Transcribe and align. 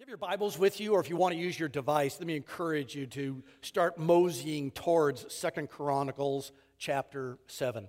Have 0.00 0.08
your 0.08 0.16
Bibles 0.16 0.58
with 0.58 0.80
you, 0.80 0.94
or 0.94 1.00
if 1.00 1.10
you 1.10 1.16
want 1.16 1.34
to 1.34 1.38
use 1.38 1.60
your 1.60 1.68
device, 1.68 2.16
let 2.18 2.26
me 2.26 2.34
encourage 2.34 2.94
you 2.94 3.06
to 3.08 3.42
start 3.60 3.98
moseying 3.98 4.70
towards 4.70 5.30
Second 5.30 5.68
Chronicles 5.68 6.52
chapter 6.78 7.36
7. 7.48 7.86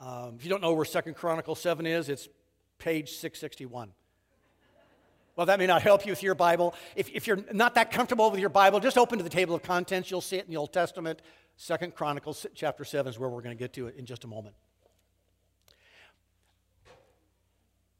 Um, 0.00 0.34
if 0.36 0.42
you 0.42 0.50
don't 0.50 0.60
know 0.60 0.72
where 0.72 0.84
Second 0.84 1.14
Chronicles 1.14 1.60
7 1.60 1.86
is, 1.86 2.08
it's 2.08 2.28
page 2.78 3.10
661. 3.10 3.92
Well, 5.36 5.46
that 5.46 5.60
may 5.60 5.68
not 5.68 5.82
help 5.82 6.04
you 6.04 6.10
with 6.10 6.24
your 6.24 6.34
Bible. 6.34 6.74
If, 6.96 7.08
if 7.10 7.28
you're 7.28 7.44
not 7.52 7.76
that 7.76 7.92
comfortable 7.92 8.32
with 8.32 8.40
your 8.40 8.50
Bible, 8.50 8.80
just 8.80 8.98
open 8.98 9.18
to 9.18 9.22
the 9.22 9.30
table 9.30 9.54
of 9.54 9.62
contents. 9.62 10.10
You'll 10.10 10.22
see 10.22 10.38
it 10.38 10.46
in 10.46 10.50
the 10.50 10.56
Old 10.56 10.72
Testament. 10.72 11.22
Second 11.56 11.94
Chronicles 11.94 12.46
chapter 12.56 12.84
7 12.84 13.08
is 13.08 13.16
where 13.16 13.30
we're 13.30 13.42
going 13.42 13.56
to 13.56 13.62
get 13.62 13.72
to 13.74 13.86
it 13.86 13.94
in 13.94 14.06
just 14.06 14.24
a 14.24 14.26
moment. 14.26 14.56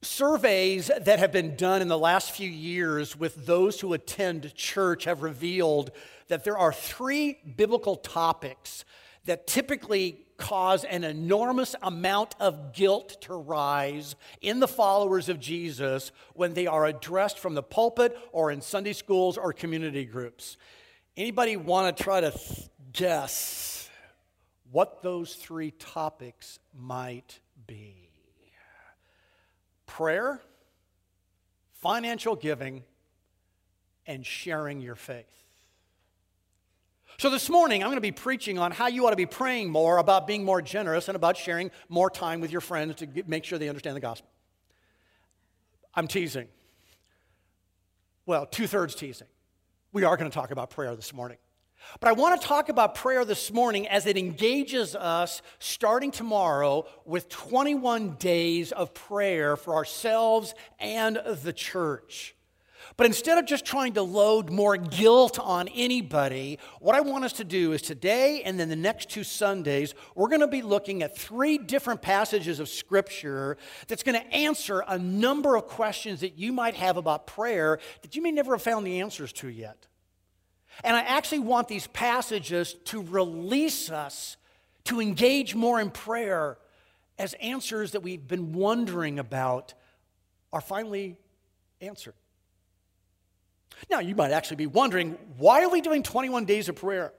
Surveys 0.05 0.91
that 1.00 1.18
have 1.18 1.32
been 1.32 1.57
done 1.57 1.82
in 1.82 1.89
the 1.89 1.98
last 1.98 2.32
few 2.32 2.48
years 2.48 3.16
with 3.16 3.46
those 3.46 3.80
who 3.80 3.93
attend 3.93 4.54
church 4.54 5.04
have 5.04 5.22
revealed 5.22 5.90
that 6.29 6.45
there 6.45 6.58
are 6.58 6.72
three 6.72 7.39
biblical 7.57 7.96
topics 7.96 8.85
that 9.25 9.46
typically 9.46 10.21
cause 10.36 10.85
an 10.85 11.04
enormous 11.04 11.75
amount 11.82 12.35
of 12.40 12.72
guilt 12.72 13.21
to 13.22 13.35
rise 13.35 14.17
in 14.40 14.61
the 14.61 14.68
followers 14.68 15.29
of 15.29 15.40
Jesus 15.40 16.12
when 16.34 16.54
they 16.54 16.67
are 16.67 16.86
addressed 16.86 17.39
from 17.39 17.54
the 17.54 17.62
pulpit 17.62 18.17
or 18.32 18.50
in 18.50 18.61
Sunday 18.61 18.93
schools 18.93 19.39
or 19.39 19.53
community 19.53 20.04
groups. 20.04 20.57
Anybody 21.17 21.57
want 21.57 21.96
to 21.96 22.03
try 22.03 22.21
to 22.21 22.32
guess 22.93 23.89
what 24.71 25.03
those 25.03 25.34
three 25.34 25.71
topics 25.71 26.59
might 26.76 27.39
be? 27.67 28.04
Prayer, 29.94 30.40
financial 31.75 32.34
giving, 32.34 32.83
and 34.06 34.27
sharing 34.27 34.80
your 34.80 34.97
faith. 34.97 35.30
So, 37.17 37.31
this 37.31 37.48
morning, 37.48 37.83
I'm 37.83 37.91
going 37.91 37.97
to 37.97 38.01
be 38.01 38.11
preaching 38.11 38.59
on 38.59 38.73
how 38.73 38.89
you 38.89 39.06
ought 39.06 39.11
to 39.11 39.17
be 39.17 39.25
praying 39.25 39.70
more 39.70 39.98
about 39.98 40.27
being 40.27 40.45
more 40.45 40.61
generous 40.61 41.06
and 41.06 41.14
about 41.14 41.36
sharing 41.36 41.70
more 41.89 42.11
time 42.11 42.41
with 42.41 42.51
your 42.51 42.61
friends 42.61 42.97
to 42.97 43.06
get, 43.06 43.28
make 43.28 43.45
sure 43.45 43.56
they 43.56 43.69
understand 43.69 43.95
the 43.95 44.01
gospel. 44.01 44.28
I'm 45.95 46.08
teasing. 46.08 46.48
Well, 48.27 48.47
two 48.47 48.67
thirds 48.67 48.97
teasing. 48.97 49.29
We 49.92 50.03
are 50.03 50.17
going 50.17 50.29
to 50.29 50.34
talk 50.34 50.51
about 50.51 50.70
prayer 50.70 50.97
this 50.97 51.14
morning. 51.14 51.39
But 52.01 52.09
I 52.09 52.13
want 52.13 52.41
to 52.41 52.47
talk 52.47 52.69
about 52.69 52.95
prayer 52.95 53.25
this 53.25 53.53
morning 53.53 53.89
as 53.89 54.07
it 54.07 54.17
engages 54.17 54.95
us 54.95 55.43
starting 55.59 56.11
tomorrow 56.11 56.87
with 57.05 57.29
21 57.29 58.17
days 58.17 58.73
of 58.73 58.95
prayer 58.95 59.57
for 59.57 59.75
ourselves 59.75 60.55
and 60.79 61.21
the 61.43 61.53
church. 61.53 62.35
But 62.97 63.07
instead 63.07 63.39
of 63.39 63.47
just 63.47 63.65
trying 63.65 63.95
to 63.95 64.03
load 64.03 64.51
more 64.51 64.77
guilt 64.77 65.39
on 65.39 65.69
anybody, 65.69 66.59
what 66.81 66.95
I 66.95 67.01
want 67.01 67.25
us 67.25 67.33
to 67.35 67.45
do 67.45 67.73
is 67.73 67.83
today 67.83 68.43
and 68.45 68.59
then 68.59 68.69
the 68.69 68.77
next 68.77 69.11
two 69.11 69.25
Sundays, 69.25 69.95
we're 70.15 70.29
going 70.29 70.41
to 70.41 70.47
be 70.47 70.63
looking 70.63 71.03
at 71.03 71.17
three 71.17 71.59
different 71.59 72.03
passages 72.03 72.61
of 72.61 72.69
Scripture 72.69 73.57
that's 73.89 74.03
going 74.03 74.21
to 74.21 74.35
answer 74.35 74.85
a 74.87 74.98
number 74.98 75.57
of 75.57 75.67
questions 75.67 76.21
that 76.21 76.39
you 76.39 76.53
might 76.53 76.75
have 76.75 76.97
about 76.97 77.27
prayer 77.27 77.79
that 78.03 78.15
you 78.15 78.23
may 78.23 78.31
never 78.31 78.53
have 78.53 78.63
found 78.63 78.87
the 78.87 79.01
answers 79.01 79.33
to 79.33 79.48
yet. 79.48 79.87
And 80.83 80.97
I 80.97 81.00
actually 81.00 81.41
want 81.41 81.69
these 81.69 81.86
passages 81.86 82.75
to 82.86 83.03
release 83.03 83.91
us 83.91 84.36
to 84.84 85.00
engage 85.00 85.55
more 85.55 85.80
in 85.80 85.91
prayer 85.91 86.58
as 87.19 87.34
answers 87.34 87.92
that 87.92 88.03
we've 88.03 88.27
been 88.27 88.53
wondering 88.53 89.19
about 89.19 89.75
are 90.52 90.61
finally 90.61 91.17
answered. 91.80 92.14
Now, 93.91 94.00
you 94.00 94.14
might 94.14 94.30
actually 94.30 94.56
be 94.56 94.67
wondering 94.67 95.19
why 95.36 95.62
are 95.62 95.69
we 95.69 95.80
doing 95.80 96.02
21 96.02 96.45
days 96.45 96.69
of 96.69 96.77
prayer? 96.77 97.12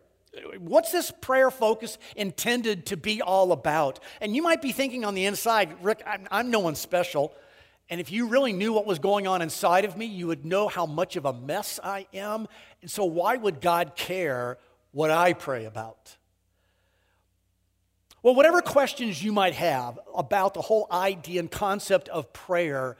What's 0.59 0.91
this 0.91 1.11
prayer 1.11 1.49
focus 1.49 1.97
intended 2.15 2.87
to 2.87 2.97
be 2.97 3.21
all 3.21 3.51
about? 3.51 3.99
And 4.19 4.35
you 4.35 4.41
might 4.41 4.61
be 4.61 4.71
thinking 4.71 5.05
on 5.05 5.15
the 5.15 5.25
inside, 5.25 5.75
Rick, 5.81 6.03
I'm, 6.05 6.27
I'm 6.29 6.51
no 6.51 6.59
one 6.59 6.75
special. 6.75 7.33
And 7.89 8.01
if 8.01 8.11
you 8.11 8.27
really 8.27 8.53
knew 8.53 8.73
what 8.73 8.85
was 8.85 8.99
going 8.99 9.27
on 9.27 9.41
inside 9.41 9.85
of 9.85 9.95
me, 9.95 10.05
you 10.05 10.27
would 10.27 10.45
know 10.45 10.67
how 10.67 10.85
much 10.85 11.15
of 11.15 11.25
a 11.25 11.33
mess 11.33 11.79
I 11.83 12.07
am. 12.13 12.47
And 12.81 12.89
so, 12.89 13.05
why 13.05 13.35
would 13.35 13.61
God 13.61 13.95
care 13.95 14.57
what 14.91 15.11
I 15.11 15.33
pray 15.33 15.65
about? 15.65 16.17
Well, 18.23 18.33
whatever 18.33 18.61
questions 18.61 19.23
you 19.23 19.31
might 19.31 19.53
have 19.53 19.99
about 20.15 20.55
the 20.55 20.61
whole 20.61 20.87
idea 20.91 21.39
and 21.39 21.51
concept 21.51 22.09
of 22.09 22.33
prayer, 22.33 22.97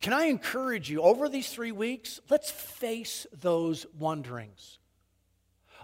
can 0.00 0.12
I 0.12 0.24
encourage 0.24 0.90
you 0.90 1.02
over 1.02 1.28
these 1.28 1.50
three 1.50 1.70
weeks? 1.70 2.18
Let's 2.28 2.50
face 2.50 3.28
those 3.32 3.86
wonderings. 3.96 4.80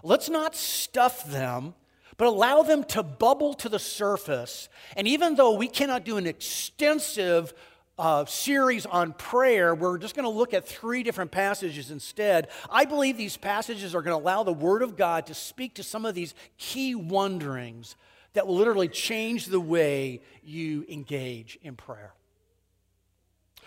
Let's 0.03 0.29
not 0.29 0.53
stuff 0.53 1.23
them, 1.23 1.75
but 2.17 2.27
allow 2.27 2.61
them 2.61 2.83
to 2.85 3.03
bubble 3.03 3.53
to 3.55 3.69
the 3.69 3.79
surface. 3.79 4.67
And 4.97 5.07
even 5.07 5.35
though 5.35 5.53
we 5.53 5.69
cannot 5.69 6.03
do 6.03 6.17
an 6.17 6.27
extensive 6.27 7.53
uh, 7.97 8.25
series 8.25 8.85
on 8.85 9.13
prayer, 9.13 9.75
we're 9.75 9.97
just 9.97 10.15
going 10.15 10.23
to 10.23 10.29
look 10.29 10.53
at 10.53 10.67
three 10.67 11.03
different 11.03 11.31
passages 11.31 11.91
instead. 11.91 12.47
I 12.69 12.85
believe 12.85 13.17
these 13.17 13.37
passages 13.37 13.93
are 13.93 14.01
going 14.01 14.17
to 14.17 14.23
allow 14.23 14.43
the 14.43 14.53
Word 14.53 14.81
of 14.81 14.97
God 14.97 15.27
to 15.27 15.33
speak 15.33 15.75
to 15.75 15.83
some 15.83 16.05
of 16.05 16.15
these 16.15 16.33
key 16.57 16.95
wonderings 16.95 17.95
that 18.33 18.47
will 18.47 18.55
literally 18.55 18.87
change 18.87 19.45
the 19.45 19.59
way 19.59 20.21
you 20.43 20.85
engage 20.89 21.59
in 21.61 21.75
prayer. 21.75 22.13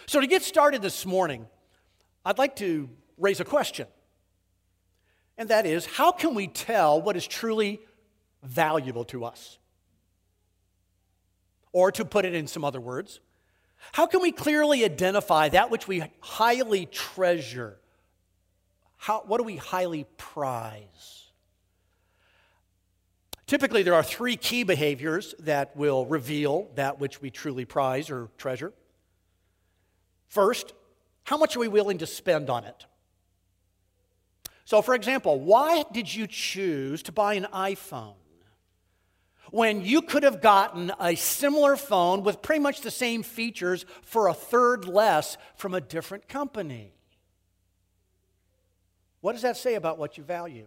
So, 0.07 0.21
to 0.21 0.27
get 0.27 0.43
started 0.43 0.83
this 0.83 1.07
morning, 1.07 1.47
I'd 2.25 2.39
like 2.39 2.57
to 2.57 2.89
raise 3.17 3.41
a 3.41 3.45
question. 3.45 3.87
And 5.39 5.49
that 5.51 5.67
is 5.67 5.87
how 5.87 6.13
can 6.13 6.35
we 6.35 6.49
tell 6.49 7.01
what 7.01 7.17
is 7.17 7.27
truly 7.27 7.81
valuable 8.43 9.05
to 9.07 9.25
us? 9.25 9.59
Or 11.73 11.93
to 11.93 12.05
put 12.05 12.25
it 12.25 12.35
in 12.35 12.47
some 12.47 12.65
other 12.65 12.81
words, 12.81 13.21
how 13.93 14.07
can 14.07 14.21
we 14.21 14.33
clearly 14.33 14.85
identify 14.85 15.49
that 15.51 15.71
which 15.71 15.89
we 15.89 16.03
highly 16.21 16.87
treasure? 16.87 17.79
How, 18.97 19.23
what 19.27 19.39
do 19.39 19.45
we 19.45 19.57
highly 19.57 20.07
prize? 20.17 21.29
Typically, 23.47 23.85
there 23.85 23.95
are 23.95 24.03
three 24.03 24.37
key 24.37 24.65
behaviors 24.65 25.35
that 25.39 25.77
will 25.77 26.05
reveal 26.05 26.69
that 26.75 26.99
which 26.99 27.23
we 27.23 27.31
truly 27.31 27.65
prize 27.65 28.11
or 28.11 28.29
treasure. 28.37 28.73
First, 30.27 30.73
how 31.25 31.37
much 31.37 31.57
are 31.57 31.61
we 31.61 31.69
willing 31.69 31.99
to 31.99 32.07
spend 32.07 32.51
on 32.51 32.65
it? 32.65 32.87
So, 34.65 34.83
for 34.83 34.97
example, 34.97 35.39
why 35.39 35.85
did 35.93 36.13
you 36.13 36.27
choose 36.27 37.05
to 37.05 37.13
buy 37.13 37.35
an 37.35 37.47
iPhone? 37.53 38.15
When 39.51 39.85
you 39.85 40.03
could 40.03 40.23
have 40.23 40.41
gotten 40.41 40.93
a 41.01 41.15
similar 41.15 41.77
phone 41.77 42.23
with 42.23 42.43
pretty 42.43 42.61
much 42.61 42.81
the 42.81 42.91
same 42.91 43.23
features 43.23 43.85
for 44.03 44.29
a 44.29 44.35
third 44.35 44.87
less 44.87 45.37
from 45.57 45.75
a 45.75 45.81
different 45.81 46.29
company. 46.29 46.93
What 49.21 49.33
does 49.33 49.43
that 49.43 49.57
say 49.57 49.75
about 49.75 49.99
what 49.99 50.17
you 50.19 50.25
value? 50.25 50.67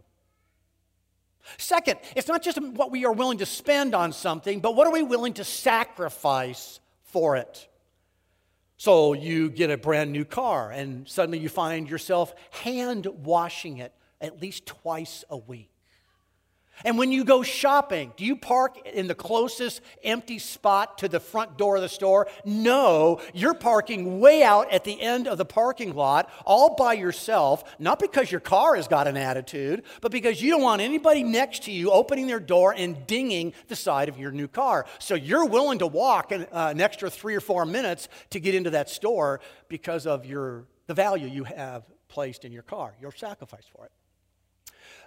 Second, 1.58 2.00
it's 2.16 2.28
not 2.28 2.42
just 2.42 2.62
what 2.62 2.92
we 2.92 3.06
are 3.06 3.12
willing 3.12 3.38
to 3.40 3.46
spend 3.46 3.96
on 3.96 4.12
something, 4.12 4.60
but 4.60 4.76
what 4.76 4.88
are 4.88 4.94
we 4.94 5.04
willing 5.04 5.34
to 5.34 5.44
sacrifice 5.44 6.80
for 7.04 7.38
it? 7.38 7.68
So 8.78 9.14
you 9.14 9.50
get 9.50 9.72
a 9.72 9.78
brand 9.78 10.12
new 10.12 10.26
car, 10.26 10.72
and 10.72 11.08
suddenly 11.08 11.40
you 11.40 11.50
find 11.50 11.90
yourself 11.90 12.34
hand 12.52 13.08
washing 13.24 13.78
it 13.78 13.94
at 14.22 14.42
least 14.42 14.66
twice 14.66 15.24
a 15.30 15.38
week. 15.38 15.70
And 16.86 16.98
when 16.98 17.12
you 17.12 17.24
go 17.24 17.44
shopping, 17.44 18.14
do 18.16 18.24
you 18.24 18.36
park 18.36 18.88
in 18.88 19.08
the 19.08 19.16
closest 19.16 19.82
empty 20.04 20.40
spot 20.40 20.98
to 21.00 21.08
the 21.08 21.20
front 21.20 21.58
door 21.58 21.76
of 21.76 21.82
the 21.82 21.90
store? 21.90 22.28
No, 22.46 23.22
you're 23.34 23.54
parking 23.54 24.20
way 24.20 24.44
out 24.44 24.72
at 24.72 24.84
the 24.84 25.00
end 25.00 25.28
of 25.28 25.38
the 25.38 25.46
parking 25.46 25.94
lot, 25.94 26.32
all 26.46 26.76
by 26.76 26.94
yourself, 26.94 27.64
not 27.80 28.00
because 28.00 28.32
your 28.32 28.40
car 28.40 28.76
has 28.76 28.88
got 28.88 29.08
an 29.08 29.18
attitude, 29.18 29.84
but 30.02 30.12
because 30.12 30.42
you 30.42 30.52
don't 30.52 30.62
want 30.62 30.82
anybody 30.82 31.24
next 31.24 31.64
to 31.64 31.72
you 31.72 31.92
opening 31.92 32.28
their 32.28 32.40
door 32.40 32.74
and 32.76 33.06
dinging 33.08 33.54
the 33.68 33.76
side 33.76 34.10
of 34.10 34.18
your 34.18 34.32
new 34.32 34.48
car. 34.48 34.86
So 35.00 35.16
you're 35.16 35.46
willing 35.46 35.80
to 35.80 35.88
walk 35.88 36.32
an, 36.32 36.44
uh, 36.52 36.70
an 36.72 36.82
extra 36.82 37.10
three 37.10 37.36
or 37.36 37.42
four 37.42 37.66
minutes 37.66 38.08
to 38.30 38.40
get 38.40 38.56
into 38.56 38.70
that 38.72 38.90
store 38.90 39.42
because 39.68 40.08
of 40.08 40.26
your, 40.26 40.66
the 40.88 40.94
value 40.94 41.28
you 41.28 41.44
have 41.44 41.84
placed 42.08 42.46
in 42.46 42.52
your 42.52 42.64
car, 42.64 42.96
your 43.02 43.12
sacrifice 43.12 43.66
for 43.76 43.86
it. 43.86 43.92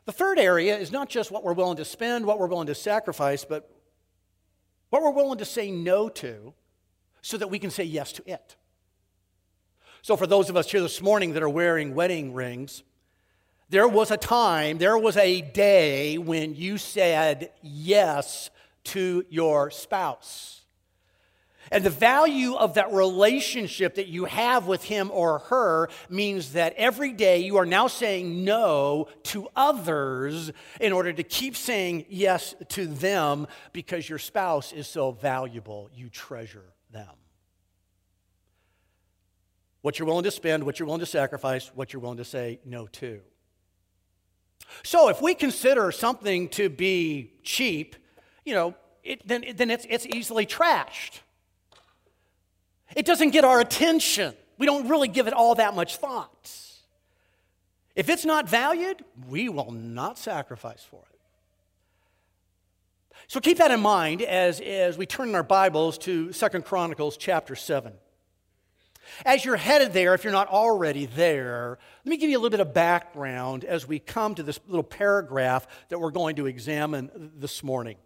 The 0.05 0.13
third 0.13 0.39
area 0.39 0.77
is 0.77 0.91
not 0.91 1.09
just 1.09 1.31
what 1.31 1.45
we're 1.45 1.53
willing 1.53 1.77
to 1.77 1.85
spend, 1.85 2.27
what 2.27 2.39
we're 2.39 2.49
willing 2.49 2.67
to 2.67 2.75
sacrifice, 2.75 3.45
but 3.45 3.71
what 4.91 5.03
we're 5.03 5.11
willing 5.11 5.39
to 5.39 5.45
say 5.45 5.71
no 5.71 6.09
to 6.09 6.55
so 7.23 7.37
that 7.37 7.49
we 7.49 7.59
can 7.59 7.71
say 7.71 7.85
yes 7.85 8.13
to 8.13 8.31
it. 8.31 8.57
So, 10.03 10.17
for 10.17 10.27
those 10.27 10.51
of 10.51 10.57
us 10.57 10.71
here 10.71 10.81
this 10.81 11.01
morning 11.01 11.35
that 11.35 11.43
are 11.45 11.49
wearing 11.49 11.95
wedding 11.95 12.35
rings, 12.35 12.83
there 13.69 13.87
was 13.87 14.11
a 14.11 14.17
time, 14.17 14.79
there 14.79 14.99
was 14.99 15.17
a 15.17 15.41
day 15.41 16.19
when 16.19 16.57
you 16.57 16.77
said 16.77 17.53
yes 17.63 18.51
to 18.85 19.25
your 19.31 19.71
spouse. 19.71 20.62
And 21.71 21.85
the 21.85 21.91
value 21.91 22.55
of 22.55 22.75
that 22.75 22.93
relationship 22.93 23.95
that 23.95 24.09
you 24.09 24.25
have 24.25 24.67
with 24.67 24.85
him 24.85 25.11
or 25.13 25.39
her 25.39 25.89
means 26.11 26.53
that 26.53 26.75
every 26.77 27.13
day 27.13 27.39
you 27.39 27.57
are 27.57 27.67
now 27.67 27.87
saying 27.87 28.45
no 28.45 29.09
to 29.25 29.49
others 29.55 30.51
in 30.81 30.93
order 30.93 31.13
to 31.13 31.23
keep 31.23 31.57
saying 31.57 32.07
yes 32.09 32.55
to 32.71 32.87
them 32.87 33.47
because 33.73 34.09
your 34.09 34.19
spouse 34.19 34.73
is 34.73 34.87
so 34.87 35.13
valuable. 35.13 35.89
You 35.95 36.09
treasure 36.09 36.73
them. 36.91 37.09
What 39.83 39.99
you're 39.99 40.07
willing 40.07 40.25
to 40.25 40.31
spend, 40.31 40.65
what 40.65 40.79
you're 40.79 40.87
willing 40.87 41.01
to 41.01 41.07
sacrifice, 41.07 41.71
what 41.75 41.93
you're 41.93 42.03
willing 42.03 42.19
to 42.19 42.25
say 42.25 42.61
no 42.65 42.87
to. 42.89 43.21
So 44.83 45.09
if 45.09 45.21
we 45.21 45.35
consider 45.35 45.93
something 45.93 46.49
to 46.51 46.69
be 46.69 47.33
cheap, 47.43 47.97
you 48.45 48.55
know, 48.55 48.75
it, 49.03 49.27
then, 49.27 49.45
then 49.55 49.71
it's, 49.71 49.87
it's 49.89 50.07
easily 50.07 50.47
trashed. 50.47 51.21
It 52.97 53.07
doesn't 53.07 53.31
get 53.31 53.45
our 53.45 53.61
attention. 53.61 54.35
We 54.59 54.67
don't 54.67 54.89
really 54.89 55.09
give 55.09 55.27
it 55.27 55.33
all 55.33 55.55
that 55.57 55.75
much 55.75 55.97
thought. 55.97 56.59
If 57.95 58.09
it's 58.09 58.25
not 58.25 58.49
valued, 58.49 59.05
we 59.29 59.49
will 59.49 59.71
not 59.71 60.19
sacrifice 60.19 60.83
for 60.83 61.03
it. 61.03 61.19
So 63.27 63.41
keep 63.41 63.59
that 63.59 63.71
in 63.71 63.81
mind 63.81 64.23
as, 64.23 64.61
as 64.61 64.99
we 64.99 65.07
turn 65.07 65.29
in 65.31 65.35
our 65.35 65.43
Bibles 65.43 65.99
to 65.99 66.33
Second 66.33 66.65
Chronicles 66.65 67.17
chapter 67.17 67.55
7. 67.55 67.93
As 69.25 69.45
you're 69.45 69.57
headed 69.57 69.93
there, 69.93 70.15
if 70.15 70.25
you're 70.25 70.33
not 70.33 70.49
already 70.49 71.07
there, 71.07 71.79
let 72.05 72.11
me 72.11 72.17
give 72.17 72.31
you 72.31 72.37
a 72.37 72.41
little 72.41 72.51
bit 72.51 72.61
of 72.61 72.73
background 72.73 73.65
as 73.65 73.87
we 73.87 73.99
come 73.99 74.35
to 74.35 74.43
this 74.43 74.61
little 74.67 74.83
paragraph 74.83 75.67
that 75.89 75.99
we're 75.99 76.11
going 76.11 76.37
to 76.37 76.47
examine 76.47 77.33
this 77.37 77.63
morning. 77.63 77.97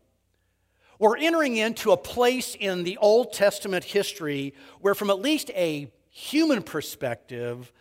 We're 0.98 1.18
entering 1.18 1.56
into 1.56 1.92
a 1.92 1.96
place 1.96 2.56
in 2.58 2.84
the 2.84 2.96
Old 2.98 3.32
Testament 3.32 3.84
history 3.84 4.54
where, 4.80 4.94
from 4.94 5.10
at 5.10 5.20
least 5.20 5.50
a 5.50 5.90
human 6.10 6.62
perspective, 6.62 7.72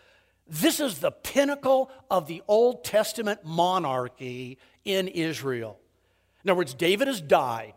this 0.47 0.79
is 0.79 0.99
the 0.99 1.11
pinnacle 1.11 1.89
of 2.11 2.27
the 2.27 2.43
Old 2.47 2.83
Testament 2.83 3.45
monarchy 3.45 4.57
in 4.83 5.07
Israel. 5.07 5.79
In 6.43 6.49
other 6.49 6.57
words, 6.57 6.73
David 6.73 7.07
has 7.07 7.21
died. 7.21 7.73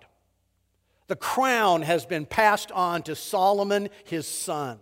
The 1.07 1.17
crown 1.17 1.83
has 1.83 2.05
been 2.05 2.27
passed 2.27 2.71
on 2.73 3.03
to 3.05 3.15
Solomon, 3.15 3.89
his 4.05 4.27
son. 4.27 4.79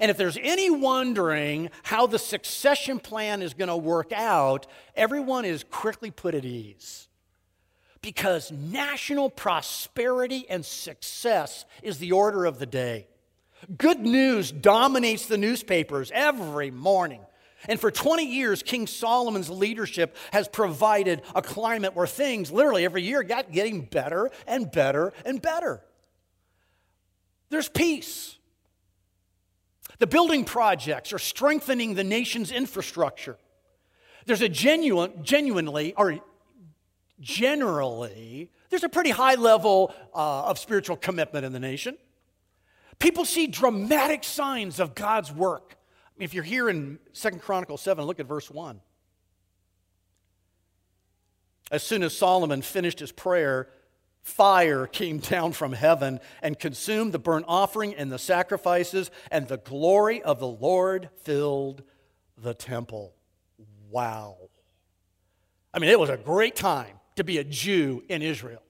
And 0.00 0.10
if 0.10 0.16
there's 0.16 0.38
any 0.40 0.70
wondering 0.70 1.70
how 1.82 2.06
the 2.06 2.18
succession 2.18 2.98
plan 2.98 3.42
is 3.42 3.52
going 3.52 3.68
to 3.68 3.76
work 3.76 4.12
out, 4.12 4.66
everyone 4.96 5.44
is 5.44 5.64
quickly 5.64 6.10
put 6.10 6.34
at 6.34 6.44
ease 6.44 7.08
because 8.04 8.52
national 8.52 9.30
prosperity 9.30 10.44
and 10.50 10.62
success 10.62 11.64
is 11.82 11.96
the 11.96 12.12
order 12.12 12.44
of 12.44 12.58
the 12.58 12.66
day. 12.66 13.06
Good 13.78 14.00
news 14.00 14.52
dominates 14.52 15.24
the 15.24 15.38
newspapers 15.38 16.12
every 16.14 16.70
morning. 16.70 17.22
And 17.66 17.80
for 17.80 17.90
20 17.90 18.26
years, 18.26 18.62
King 18.62 18.86
Solomon's 18.86 19.48
leadership 19.48 20.18
has 20.34 20.48
provided 20.48 21.22
a 21.34 21.40
climate 21.40 21.96
where 21.96 22.06
things 22.06 22.52
literally 22.52 22.84
every 22.84 23.02
year 23.02 23.22
got 23.22 23.52
getting 23.52 23.80
better 23.80 24.30
and 24.46 24.70
better 24.70 25.14
and 25.24 25.40
better. 25.40 25.82
There's 27.48 27.70
peace. 27.70 28.36
The 29.98 30.06
building 30.06 30.44
projects 30.44 31.14
are 31.14 31.18
strengthening 31.18 31.94
the 31.94 32.04
nation's 32.04 32.52
infrastructure. 32.52 33.38
There's 34.26 34.42
a 34.42 34.48
genuine, 34.50 35.24
genuinely, 35.24 35.94
or 35.96 36.18
generally, 37.20 38.50
there's 38.70 38.84
a 38.84 38.88
pretty 38.88 39.10
high 39.10 39.34
level 39.34 39.94
uh, 40.14 40.44
of 40.44 40.58
spiritual 40.58 40.96
commitment 40.96 41.44
in 41.44 41.52
the 41.52 41.60
nation. 41.60 41.96
People 42.98 43.24
see 43.24 43.46
dramatic 43.46 44.24
signs 44.24 44.80
of 44.80 44.94
God's 44.94 45.32
work. 45.32 45.76
If 46.18 46.32
you're 46.32 46.44
here 46.44 46.68
in 46.68 46.98
Second 47.12 47.42
Chronicles 47.42 47.82
7, 47.82 48.04
look 48.04 48.20
at 48.20 48.26
verse 48.26 48.50
1. 48.50 48.80
As 51.70 51.82
soon 51.82 52.02
as 52.02 52.16
Solomon 52.16 52.62
finished 52.62 53.00
his 53.00 53.10
prayer, 53.10 53.68
fire 54.22 54.86
came 54.86 55.18
down 55.18 55.52
from 55.52 55.72
heaven 55.72 56.20
and 56.42 56.58
consumed 56.58 57.12
the 57.12 57.18
burnt 57.18 57.46
offering 57.48 57.94
and 57.94 58.12
the 58.12 58.18
sacrifices, 58.18 59.10
and 59.30 59.48
the 59.48 59.58
glory 59.58 60.22
of 60.22 60.38
the 60.38 60.46
Lord 60.46 61.10
filled 61.22 61.82
the 62.36 62.54
temple. 62.54 63.14
Wow. 63.90 64.36
I 65.72 65.78
mean, 65.78 65.90
it 65.90 65.98
was 65.98 66.10
a 66.10 66.16
great 66.16 66.54
time 66.54 67.00
to 67.16 67.24
be 67.24 67.38
a 67.38 67.44
Jew 67.44 68.02
in 68.08 68.22
Israel. 68.22 68.62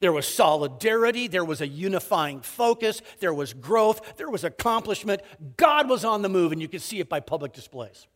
There 0.00 0.12
was 0.12 0.28
solidarity, 0.28 1.26
there 1.26 1.44
was 1.44 1.60
a 1.60 1.66
unifying 1.66 2.40
focus, 2.40 3.02
there 3.18 3.34
was 3.34 3.52
growth, 3.52 4.16
there 4.16 4.30
was 4.30 4.44
accomplishment. 4.44 5.22
God 5.56 5.88
was 5.88 6.04
on 6.04 6.22
the 6.22 6.28
move, 6.28 6.52
and 6.52 6.62
you 6.62 6.68
could 6.68 6.82
see 6.82 7.00
it 7.00 7.08
by 7.08 7.18
public 7.18 7.52
displays. 7.52 8.06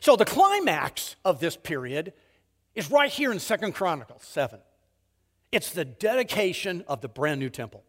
So 0.00 0.16
the 0.16 0.24
climax 0.24 1.16
of 1.24 1.40
this 1.40 1.56
period 1.56 2.12
is 2.74 2.90
right 2.90 3.10
here 3.10 3.32
in 3.32 3.38
Second 3.38 3.72
Chronicles 3.72 4.24
7. 4.24 4.60
It's 5.52 5.70
the 5.70 5.84
dedication 5.84 6.84
of 6.86 7.00
the 7.00 7.08
brand 7.08 7.40
new 7.40 7.50
temple. 7.50 7.84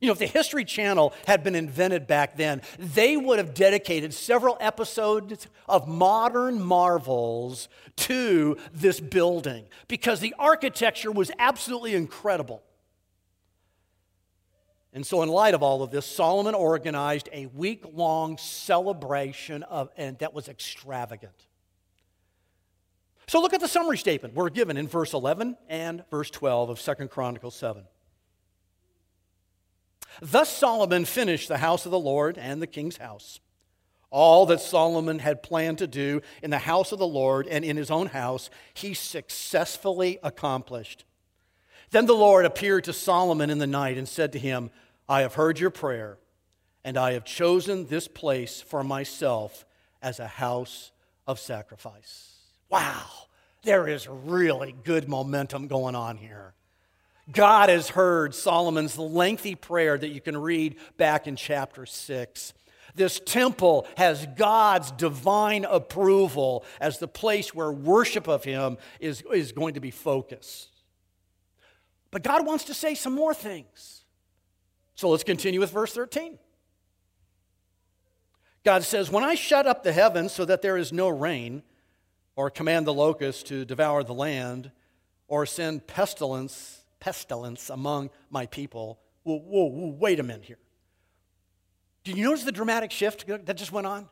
You 0.00 0.06
know, 0.06 0.12
if 0.12 0.18
the 0.18 0.26
History 0.26 0.64
Channel 0.64 1.12
had 1.26 1.44
been 1.44 1.54
invented 1.54 2.06
back 2.06 2.36
then, 2.36 2.62
they 2.78 3.18
would 3.18 3.38
have 3.38 3.52
dedicated 3.52 4.14
several 4.14 4.56
episodes 4.58 5.46
of 5.68 5.86
modern 5.86 6.60
marvels 6.60 7.68
to 7.96 8.56
this 8.72 8.98
building 8.98 9.66
because 9.88 10.20
the 10.20 10.34
architecture 10.38 11.12
was 11.12 11.30
absolutely 11.38 11.94
incredible. 11.94 12.62
And 14.94 15.06
so, 15.06 15.22
in 15.22 15.28
light 15.28 15.54
of 15.54 15.62
all 15.62 15.82
of 15.82 15.90
this, 15.90 16.06
Solomon 16.06 16.54
organized 16.54 17.28
a 17.32 17.46
week 17.46 17.84
long 17.92 18.38
celebration 18.38 19.62
of, 19.64 19.90
and 19.96 20.18
that 20.18 20.32
was 20.34 20.48
extravagant. 20.48 21.46
So, 23.28 23.40
look 23.40 23.52
at 23.52 23.60
the 23.60 23.68
summary 23.68 23.98
statement 23.98 24.34
we're 24.34 24.50
given 24.50 24.78
in 24.78 24.88
verse 24.88 25.12
11 25.12 25.58
and 25.68 26.04
verse 26.10 26.30
12 26.30 26.70
of 26.70 26.80
Second 26.80 27.10
Chronicles 27.10 27.54
7. 27.54 27.84
Thus 30.20 30.54
Solomon 30.54 31.04
finished 31.04 31.48
the 31.48 31.58
house 31.58 31.86
of 31.86 31.92
the 31.92 31.98
Lord 31.98 32.38
and 32.38 32.60
the 32.60 32.66
king's 32.66 32.98
house. 32.98 33.40
All 34.10 34.44
that 34.46 34.60
Solomon 34.60 35.20
had 35.20 35.42
planned 35.42 35.78
to 35.78 35.86
do 35.86 36.20
in 36.42 36.50
the 36.50 36.58
house 36.58 36.92
of 36.92 36.98
the 36.98 37.06
Lord 37.06 37.46
and 37.46 37.64
in 37.64 37.76
his 37.76 37.90
own 37.90 38.08
house, 38.08 38.50
he 38.74 38.92
successfully 38.92 40.18
accomplished. 40.22 41.04
Then 41.90 42.06
the 42.06 42.14
Lord 42.14 42.44
appeared 42.44 42.84
to 42.84 42.92
Solomon 42.92 43.50
in 43.50 43.58
the 43.58 43.66
night 43.66 43.98
and 43.98 44.08
said 44.08 44.32
to 44.32 44.38
him, 44.38 44.70
I 45.08 45.22
have 45.22 45.34
heard 45.34 45.58
your 45.58 45.70
prayer, 45.70 46.18
and 46.84 46.96
I 46.96 47.12
have 47.12 47.24
chosen 47.24 47.86
this 47.86 48.08
place 48.08 48.60
for 48.60 48.84
myself 48.84 49.64
as 50.02 50.20
a 50.20 50.26
house 50.26 50.92
of 51.26 51.38
sacrifice. 51.38 52.36
Wow, 52.68 53.06
there 53.62 53.88
is 53.88 54.08
really 54.08 54.74
good 54.84 55.08
momentum 55.08 55.66
going 55.66 55.94
on 55.94 56.16
here. 56.16 56.54
God 57.32 57.68
has 57.68 57.90
heard 57.90 58.34
Solomon's 58.34 58.98
lengthy 58.98 59.54
prayer 59.54 59.96
that 59.96 60.08
you 60.08 60.20
can 60.20 60.36
read 60.36 60.76
back 60.96 61.26
in 61.26 61.36
chapter 61.36 61.86
6. 61.86 62.52
This 62.94 63.20
temple 63.24 63.86
has 63.96 64.26
God's 64.36 64.90
divine 64.92 65.64
approval 65.64 66.64
as 66.80 66.98
the 66.98 67.08
place 67.08 67.54
where 67.54 67.70
worship 67.70 68.28
of 68.28 68.44
Him 68.44 68.78
is, 68.98 69.22
is 69.32 69.52
going 69.52 69.74
to 69.74 69.80
be 69.80 69.90
focused. 69.90 70.68
But 72.10 72.22
God 72.22 72.44
wants 72.44 72.64
to 72.64 72.74
say 72.74 72.94
some 72.94 73.14
more 73.14 73.34
things. 73.34 74.04
So 74.96 75.08
let's 75.08 75.24
continue 75.24 75.60
with 75.60 75.70
verse 75.70 75.94
13. 75.94 76.38
God 78.64 78.82
says, 78.82 79.10
When 79.10 79.24
I 79.24 79.34
shut 79.34 79.66
up 79.66 79.82
the 79.82 79.92
heavens 79.92 80.32
so 80.32 80.44
that 80.44 80.62
there 80.62 80.76
is 80.76 80.92
no 80.92 81.08
rain, 81.08 81.62
or 82.36 82.50
command 82.50 82.86
the 82.86 82.94
locusts 82.94 83.42
to 83.44 83.64
devour 83.64 84.02
the 84.02 84.14
land, 84.14 84.70
or 85.28 85.46
send 85.46 85.86
pestilence 85.86 86.79
pestilence 87.00 87.70
among 87.70 88.10
my 88.30 88.46
people. 88.46 89.00
Whoa, 89.22 89.38
whoa, 89.38 89.64
whoa, 89.64 89.96
wait 89.98 90.20
a 90.20 90.22
minute 90.22 90.44
here. 90.44 90.58
Did 92.04 92.16
you 92.16 92.24
notice 92.24 92.44
the 92.44 92.52
dramatic 92.52 92.90
shift 92.90 93.26
that 93.26 93.56
just 93.56 93.72
went 93.72 93.86
on? 93.86 94.08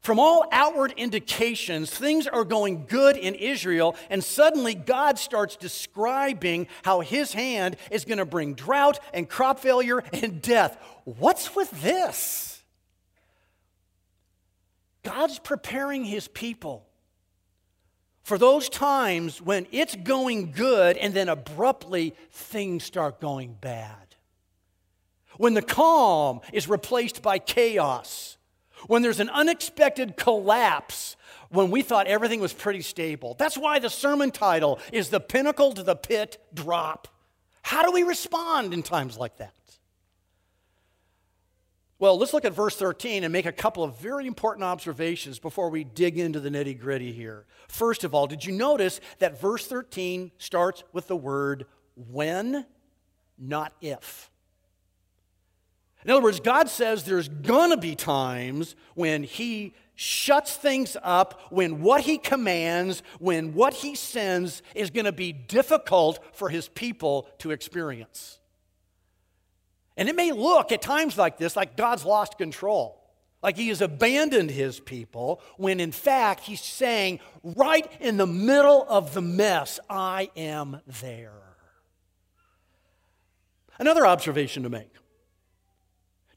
From 0.00 0.18
all 0.18 0.46
outward 0.50 0.94
indications, 0.96 1.90
things 1.90 2.26
are 2.26 2.44
going 2.44 2.86
good 2.86 3.18
in 3.18 3.34
Israel, 3.34 3.96
and 4.08 4.24
suddenly 4.24 4.74
God 4.74 5.18
starts 5.18 5.56
describing 5.56 6.68
how 6.82 7.00
his 7.00 7.34
hand 7.34 7.76
is 7.90 8.06
going 8.06 8.18
to 8.18 8.24
bring 8.24 8.54
drought 8.54 8.98
and 9.12 9.28
crop 9.28 9.58
failure 9.58 10.02
and 10.12 10.40
death. 10.40 10.78
What's 11.04 11.54
with 11.54 11.70
this? 11.82 12.62
God's 15.02 15.38
preparing 15.38 16.04
his 16.04 16.28
people 16.28 16.86
for 18.30 18.38
those 18.38 18.68
times 18.68 19.42
when 19.42 19.66
it's 19.72 19.96
going 19.96 20.52
good 20.52 20.96
and 20.98 21.12
then 21.12 21.28
abruptly 21.28 22.14
things 22.30 22.84
start 22.84 23.20
going 23.20 23.56
bad. 23.60 24.14
When 25.36 25.54
the 25.54 25.62
calm 25.62 26.40
is 26.52 26.68
replaced 26.68 27.22
by 27.22 27.40
chaos. 27.40 28.38
When 28.86 29.02
there's 29.02 29.18
an 29.18 29.30
unexpected 29.30 30.16
collapse 30.16 31.16
when 31.48 31.72
we 31.72 31.82
thought 31.82 32.06
everything 32.06 32.38
was 32.38 32.52
pretty 32.52 32.82
stable. 32.82 33.34
That's 33.36 33.58
why 33.58 33.80
the 33.80 33.90
sermon 33.90 34.30
title 34.30 34.78
is 34.92 35.08
The 35.08 35.18
Pinnacle 35.18 35.72
to 35.72 35.82
the 35.82 35.96
Pit 35.96 36.40
Drop. 36.54 37.08
How 37.62 37.82
do 37.82 37.90
we 37.90 38.04
respond 38.04 38.72
in 38.72 38.84
times 38.84 39.18
like 39.18 39.38
that? 39.38 39.54
Well, 42.00 42.18
let's 42.18 42.32
look 42.32 42.46
at 42.46 42.54
verse 42.54 42.74
13 42.76 43.24
and 43.24 43.32
make 43.32 43.44
a 43.44 43.52
couple 43.52 43.84
of 43.84 43.98
very 43.98 44.26
important 44.26 44.64
observations 44.64 45.38
before 45.38 45.68
we 45.68 45.84
dig 45.84 46.18
into 46.18 46.40
the 46.40 46.48
nitty 46.48 46.80
gritty 46.80 47.12
here. 47.12 47.44
First 47.68 48.04
of 48.04 48.14
all, 48.14 48.26
did 48.26 48.42
you 48.42 48.52
notice 48.52 49.02
that 49.18 49.38
verse 49.38 49.66
13 49.66 50.32
starts 50.38 50.82
with 50.94 51.08
the 51.08 51.16
word 51.16 51.66
when, 51.94 52.64
not 53.38 53.74
if? 53.82 54.30
In 56.02 56.10
other 56.10 56.22
words, 56.22 56.40
God 56.40 56.70
says 56.70 57.04
there's 57.04 57.28
gonna 57.28 57.76
be 57.76 57.94
times 57.94 58.76
when 58.94 59.22
He 59.22 59.74
shuts 59.94 60.56
things 60.56 60.96
up, 61.02 61.38
when 61.50 61.82
what 61.82 62.00
He 62.00 62.16
commands, 62.16 63.02
when 63.18 63.52
what 63.52 63.74
He 63.74 63.94
sends 63.94 64.62
is 64.74 64.88
gonna 64.88 65.12
be 65.12 65.34
difficult 65.34 66.18
for 66.32 66.48
His 66.48 66.66
people 66.68 67.28
to 67.40 67.50
experience. 67.50 68.39
And 70.00 70.08
it 70.08 70.16
may 70.16 70.32
look 70.32 70.72
at 70.72 70.80
times 70.80 71.18
like 71.18 71.36
this 71.36 71.54
like 71.54 71.76
God's 71.76 72.06
lost 72.06 72.38
control, 72.38 72.98
like 73.42 73.58
he 73.58 73.68
has 73.68 73.82
abandoned 73.82 74.50
his 74.50 74.80
people, 74.80 75.42
when 75.58 75.78
in 75.78 75.92
fact 75.92 76.40
he's 76.44 76.62
saying, 76.62 77.20
right 77.44 77.86
in 78.00 78.16
the 78.16 78.26
middle 78.26 78.86
of 78.88 79.12
the 79.12 79.20
mess, 79.20 79.78
I 79.90 80.30
am 80.36 80.80
there. 81.02 81.34
Another 83.78 84.06
observation 84.06 84.62
to 84.62 84.70
make. 84.70 84.90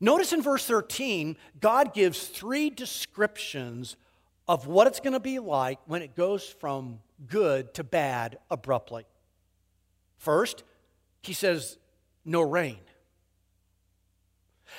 Notice 0.02 0.34
in 0.34 0.42
verse 0.42 0.66
13, 0.66 1.38
God 1.62 1.94
gives 1.94 2.28
three 2.28 2.70
descriptions 2.70 3.96
of 4.46 4.68
what 4.68 4.88
it's 4.88 5.00
going 5.00 5.14
to 5.14 5.22
be 5.22 5.40
like 5.40 5.80
when 5.86 6.02
it 6.02 6.18
goes 6.18 6.46
from 6.46 7.00
good 7.28 7.74
to 7.76 7.86
bad 7.86 8.40
abruptly. 8.52 9.06
First, 10.18 10.64
he 11.22 11.32
says, 11.32 11.78
no 12.26 12.42
rain. 12.42 12.80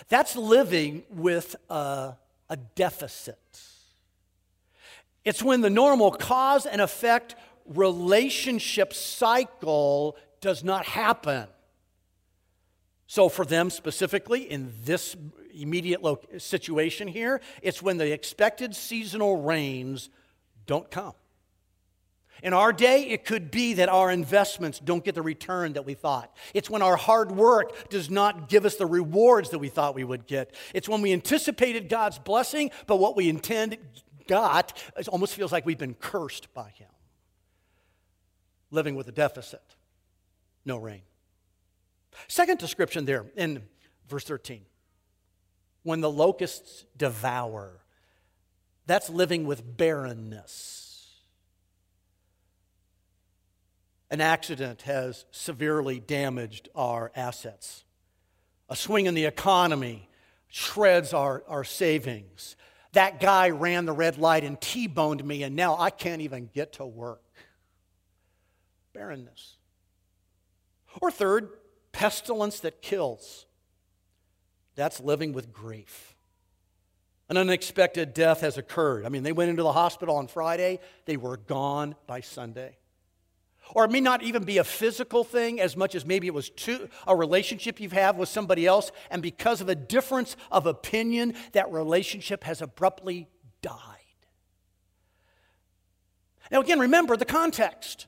That's 0.08 0.36
living 0.36 1.04
with 1.10 1.56
a, 1.70 2.14
a 2.48 2.56
deficit. 2.74 3.38
It's 5.24 5.42
when 5.42 5.60
the 5.62 5.70
normal 5.70 6.10
cause 6.10 6.66
and 6.66 6.80
effect 6.80 7.34
relationship 7.66 8.92
cycle 8.92 10.16
does 10.40 10.62
not 10.62 10.84
happen. 10.84 11.46
So, 13.06 13.28
for 13.28 13.44
them 13.44 13.70
specifically, 13.70 14.50
in 14.50 14.72
this 14.84 15.16
immediate 15.54 16.02
situation 16.38 17.08
here, 17.08 17.40
it's 17.62 17.80
when 17.80 17.96
the 17.96 18.12
expected 18.12 18.74
seasonal 18.74 19.42
rains 19.42 20.10
don't 20.66 20.90
come. 20.90 21.14
In 22.42 22.52
our 22.52 22.72
day, 22.72 23.04
it 23.08 23.24
could 23.24 23.50
be 23.50 23.74
that 23.74 23.88
our 23.88 24.10
investments 24.10 24.78
don't 24.78 25.04
get 25.04 25.14
the 25.14 25.22
return 25.22 25.74
that 25.74 25.86
we 25.86 25.94
thought. 25.94 26.34
It's 26.52 26.68
when 26.68 26.82
our 26.82 26.96
hard 26.96 27.32
work 27.32 27.88
does 27.88 28.10
not 28.10 28.48
give 28.48 28.64
us 28.64 28.76
the 28.76 28.86
rewards 28.86 29.50
that 29.50 29.58
we 29.58 29.68
thought 29.68 29.94
we 29.94 30.04
would 30.04 30.26
get. 30.26 30.54
It's 30.74 30.88
when 30.88 31.00
we 31.00 31.12
anticipated 31.12 31.88
God's 31.88 32.18
blessing, 32.18 32.70
but 32.86 32.96
what 32.96 33.16
we 33.16 33.28
intended 33.28 33.80
got 34.26 34.82
it 34.96 35.08
almost 35.08 35.34
feels 35.34 35.52
like 35.52 35.64
we've 35.66 35.78
been 35.78 35.94
cursed 35.94 36.52
by 36.54 36.70
Him. 36.70 36.88
Living 38.70 38.94
with 38.94 39.08
a 39.08 39.12
deficit, 39.12 39.62
no 40.64 40.76
rain. 40.76 41.02
Second 42.28 42.58
description 42.58 43.04
there 43.04 43.26
in 43.36 43.62
verse 44.08 44.24
13 44.24 44.64
when 45.84 46.00
the 46.00 46.10
locusts 46.10 46.86
devour, 46.96 47.80
that's 48.86 49.08
living 49.08 49.44
with 49.44 49.76
barrenness. 49.76 50.83
An 54.10 54.20
accident 54.20 54.82
has 54.82 55.24
severely 55.30 56.00
damaged 56.00 56.68
our 56.74 57.10
assets. 57.16 57.84
A 58.68 58.76
swing 58.76 59.06
in 59.06 59.14
the 59.14 59.24
economy 59.24 60.08
shreds 60.48 61.12
our, 61.12 61.42
our 61.48 61.64
savings. 61.64 62.56
That 62.92 63.20
guy 63.20 63.50
ran 63.50 63.86
the 63.86 63.92
red 63.92 64.18
light 64.18 64.44
and 64.44 64.60
T 64.60 64.86
boned 64.86 65.24
me, 65.24 65.42
and 65.42 65.56
now 65.56 65.76
I 65.76 65.90
can't 65.90 66.22
even 66.22 66.48
get 66.54 66.74
to 66.74 66.86
work. 66.86 67.22
Barrenness. 68.92 69.56
Or 71.00 71.10
third, 71.10 71.48
pestilence 71.90 72.60
that 72.60 72.82
kills. 72.82 73.46
That's 74.76 75.00
living 75.00 75.32
with 75.32 75.52
grief. 75.52 76.14
An 77.28 77.36
unexpected 77.36 78.14
death 78.14 78.42
has 78.42 78.58
occurred. 78.58 79.06
I 79.06 79.08
mean, 79.08 79.22
they 79.22 79.32
went 79.32 79.50
into 79.50 79.62
the 79.62 79.72
hospital 79.72 80.16
on 80.16 80.28
Friday, 80.28 80.78
they 81.06 81.16
were 81.16 81.36
gone 81.36 81.96
by 82.06 82.20
Sunday. 82.20 82.76
Or 83.72 83.84
it 83.84 83.90
may 83.90 84.00
not 84.00 84.22
even 84.22 84.44
be 84.44 84.58
a 84.58 84.64
physical 84.64 85.24
thing 85.24 85.60
as 85.60 85.76
much 85.76 85.94
as 85.94 86.04
maybe 86.04 86.26
it 86.26 86.34
was 86.34 86.50
a 87.06 87.16
relationship 87.16 87.80
you 87.80 87.88
have 87.90 88.16
with 88.16 88.28
somebody 88.28 88.66
else, 88.66 88.92
and 89.10 89.22
because 89.22 89.60
of 89.60 89.68
a 89.68 89.74
difference 89.74 90.36
of 90.50 90.66
opinion, 90.66 91.34
that 91.52 91.72
relationship 91.72 92.44
has 92.44 92.60
abruptly 92.60 93.28
died. 93.62 93.78
Now, 96.50 96.60
again, 96.60 96.78
remember 96.78 97.16
the 97.16 97.24
context. 97.24 98.06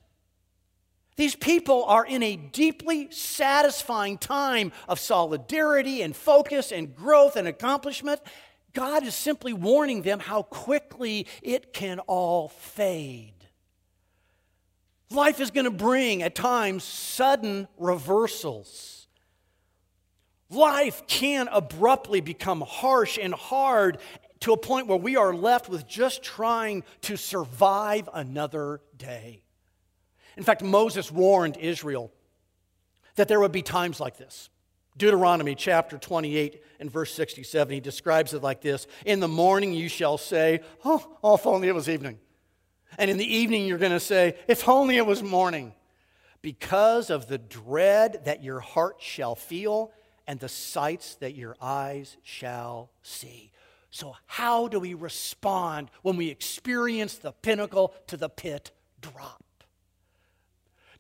These 1.17 1.35
people 1.35 1.85
are 1.85 2.05
in 2.05 2.23
a 2.23 2.37
deeply 2.37 3.11
satisfying 3.11 4.19
time 4.19 4.73
of 4.87 5.01
solidarity 5.01 6.03
and 6.03 6.15
focus 6.15 6.71
and 6.71 6.95
growth 6.95 7.37
and 7.37 7.49
accomplishment. 7.49 8.21
God 8.75 9.05
is 9.05 9.15
simply 9.15 9.55
warning 9.55 10.03
them 10.03 10.21
how 10.21 10.43
quickly 10.43 11.27
it 11.41 11.73
can 11.73 11.99
all 12.01 12.49
fade. 12.49 13.33
Life 15.11 15.41
is 15.41 15.51
going 15.51 15.65
to 15.65 15.71
bring 15.71 16.23
at 16.23 16.35
times 16.35 16.83
sudden 16.85 17.69
reversals. 17.79 19.07
Life 20.51 21.07
can 21.07 21.49
abruptly 21.51 22.21
become 22.21 22.61
harsh 22.61 23.19
and 23.21 23.35
hard 23.35 23.99
to 24.41 24.53
a 24.53 24.57
point 24.57 24.87
where 24.87 24.99
we 24.99 25.17
are 25.17 25.35
left 25.35 25.69
with 25.69 25.87
just 25.87 26.23
trying 26.23 26.85
to 27.03 27.17
survive 27.17 28.09
another 28.13 28.81
day. 28.97 29.43
In 30.37 30.45
fact, 30.45 30.63
Moses 30.63 31.11
warned 31.11 31.57
Israel 31.57 32.13
that 33.15 33.29
there 33.29 33.41
would 33.41 33.53
be 33.53 33.63
times 33.63 33.99
like 33.99 34.19
this. 34.19 34.51
Deuteronomy 34.97 35.55
chapter 35.55 35.99
28 35.99 36.63
and 36.81 36.91
verse 36.91 37.13
67, 37.13 37.75
he 37.75 37.81
describes 37.81 38.35
it 38.35 38.43
like 38.43 38.61
this 38.61 38.87
In 39.05 39.21
the 39.21 39.29
morning 39.29 39.73
you 39.73 39.89
shall 39.89 40.19
say, 40.19 40.61
Oh, 40.85 41.17
oh 41.23 41.35
if 41.35 41.47
only 41.47 41.69
it 41.69 41.75
was 41.75 41.89
evening. 41.89 42.19
And 42.99 43.11
in 43.11 43.17
the 43.17 43.35
evening, 43.35 43.67
you're 43.67 43.79
going 43.79 43.93
to 43.93 44.01
say, 44.01 44.37
If 44.49 44.69
only 44.69 44.97
it 44.97 45.07
was 45.07 45.23
morning. 45.23 45.73
Because 46.43 47.11
of 47.11 47.27
the 47.27 47.39
dread 47.39 48.25
that 48.25 48.45
your 48.45 48.61
heart 48.61 48.97
shall 49.01 49.35
feel 49.35 49.91
and 50.27 50.39
the 50.39 50.49
sights 50.49 51.17
that 51.17 51.35
your 51.35 51.57
eyes 51.61 52.17
shall 52.23 52.91
see. 53.03 53.53
So, 53.91 54.15
how 54.27 54.69
do 54.69 54.79
we 54.79 54.95
respond 54.95 55.91
when 56.03 56.17
we 56.17 56.29
experience 56.29 57.17
the 57.17 57.33
pinnacle 57.33 57.95
to 58.09 58.17
the 58.17 58.29
pit 58.29 58.71
drop? 59.01 59.43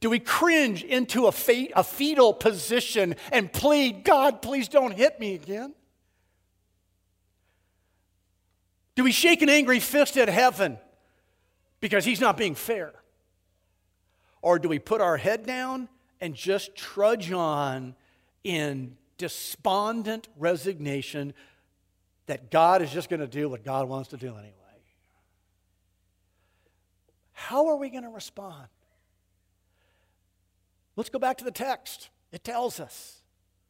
Do 0.00 0.10
we 0.10 0.18
cringe 0.18 0.82
into 0.82 1.26
a, 1.26 1.32
a 1.74 1.84
fetal 1.84 2.32
position 2.34 3.16
and 3.32 3.52
plead, 3.52 4.04
God, 4.04 4.42
please 4.42 4.68
don't 4.68 4.92
hit 4.92 5.18
me 5.18 5.34
again? 5.34 5.74
Do 8.94 9.04
we 9.04 9.12
shake 9.12 9.42
an 9.42 9.48
angry 9.48 9.80
fist 9.80 10.16
at 10.16 10.28
heaven 10.28 10.78
because 11.86 12.04
he's 12.04 12.20
not 12.20 12.36
being 12.36 12.56
fair? 12.56 12.92
Or 14.42 14.58
do 14.58 14.68
we 14.68 14.80
put 14.80 15.00
our 15.00 15.16
head 15.16 15.46
down 15.46 15.88
and 16.20 16.34
just 16.34 16.74
trudge 16.74 17.30
on 17.30 17.94
in 18.42 18.96
despondent 19.18 20.26
resignation 20.36 21.32
that 22.26 22.50
God 22.50 22.82
is 22.82 22.90
just 22.90 23.08
going 23.08 23.20
to 23.20 23.28
do 23.28 23.48
what 23.48 23.64
God 23.64 23.88
wants 23.88 24.08
to 24.08 24.16
do 24.16 24.30
anyway? 24.30 24.52
How 27.30 27.68
are 27.68 27.76
we 27.76 27.88
going 27.88 28.02
to 28.02 28.08
respond? 28.08 28.66
Let's 30.96 31.10
go 31.10 31.20
back 31.20 31.38
to 31.38 31.44
the 31.44 31.52
text. 31.52 32.08
It 32.32 32.42
tells 32.42 32.80
us, 32.80 33.22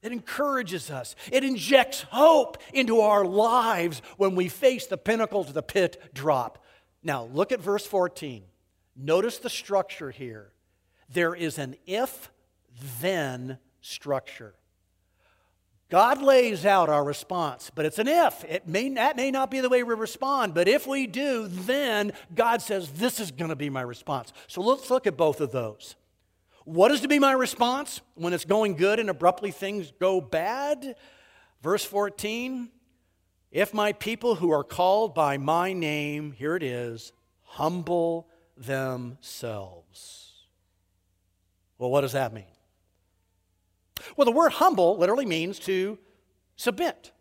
it 0.02 0.10
encourages 0.10 0.90
us, 0.90 1.16
it 1.30 1.44
injects 1.44 2.06
hope 2.08 2.56
into 2.72 3.00
our 3.00 3.26
lives 3.26 4.00
when 4.16 4.36
we 4.36 4.48
face 4.48 4.86
the 4.86 4.96
pinnacle 4.96 5.44
to 5.44 5.52
the 5.52 5.62
pit 5.62 6.14
drop. 6.14 6.64
Now, 7.06 7.28
look 7.32 7.52
at 7.52 7.60
verse 7.60 7.86
14. 7.86 8.42
Notice 8.96 9.38
the 9.38 9.48
structure 9.48 10.10
here. 10.10 10.50
There 11.08 11.36
is 11.36 11.56
an 11.56 11.76
if 11.86 12.32
then 13.00 13.58
structure. 13.80 14.54
God 15.88 16.20
lays 16.20 16.66
out 16.66 16.88
our 16.88 17.04
response, 17.04 17.70
but 17.72 17.86
it's 17.86 18.00
an 18.00 18.08
if. 18.08 18.42
It 18.42 18.66
may, 18.66 18.88
that 18.94 19.16
may 19.16 19.30
not 19.30 19.52
be 19.52 19.60
the 19.60 19.68
way 19.68 19.84
we 19.84 19.94
respond, 19.94 20.52
but 20.52 20.66
if 20.66 20.84
we 20.88 21.06
do, 21.06 21.46
then 21.46 22.10
God 22.34 22.60
says, 22.60 22.90
This 22.90 23.20
is 23.20 23.30
going 23.30 23.50
to 23.50 23.56
be 23.56 23.70
my 23.70 23.82
response. 23.82 24.32
So 24.48 24.60
let's 24.60 24.90
look 24.90 25.06
at 25.06 25.16
both 25.16 25.40
of 25.40 25.52
those. 25.52 25.94
What 26.64 26.90
is 26.90 27.02
to 27.02 27.08
be 27.08 27.20
my 27.20 27.34
response 27.34 28.00
when 28.16 28.32
it's 28.32 28.44
going 28.44 28.74
good 28.74 28.98
and 28.98 29.08
abruptly 29.08 29.52
things 29.52 29.92
go 30.00 30.20
bad? 30.20 30.96
Verse 31.62 31.84
14 31.84 32.68
if 33.50 33.72
my 33.72 33.92
people 33.92 34.36
who 34.36 34.50
are 34.50 34.64
called 34.64 35.14
by 35.14 35.38
my 35.38 35.72
name, 35.72 36.32
here 36.32 36.56
it 36.56 36.62
is, 36.62 37.12
humble 37.42 38.28
themselves. 38.56 40.32
Well, 41.78 41.90
what 41.90 42.02
does 42.02 42.12
that 42.12 42.32
mean? 42.32 42.44
Well, 44.16 44.24
the 44.24 44.32
word 44.32 44.52
humble 44.52 44.98
literally 44.98 45.26
means 45.26 45.58
to 45.60 45.98
submit, 46.56 47.12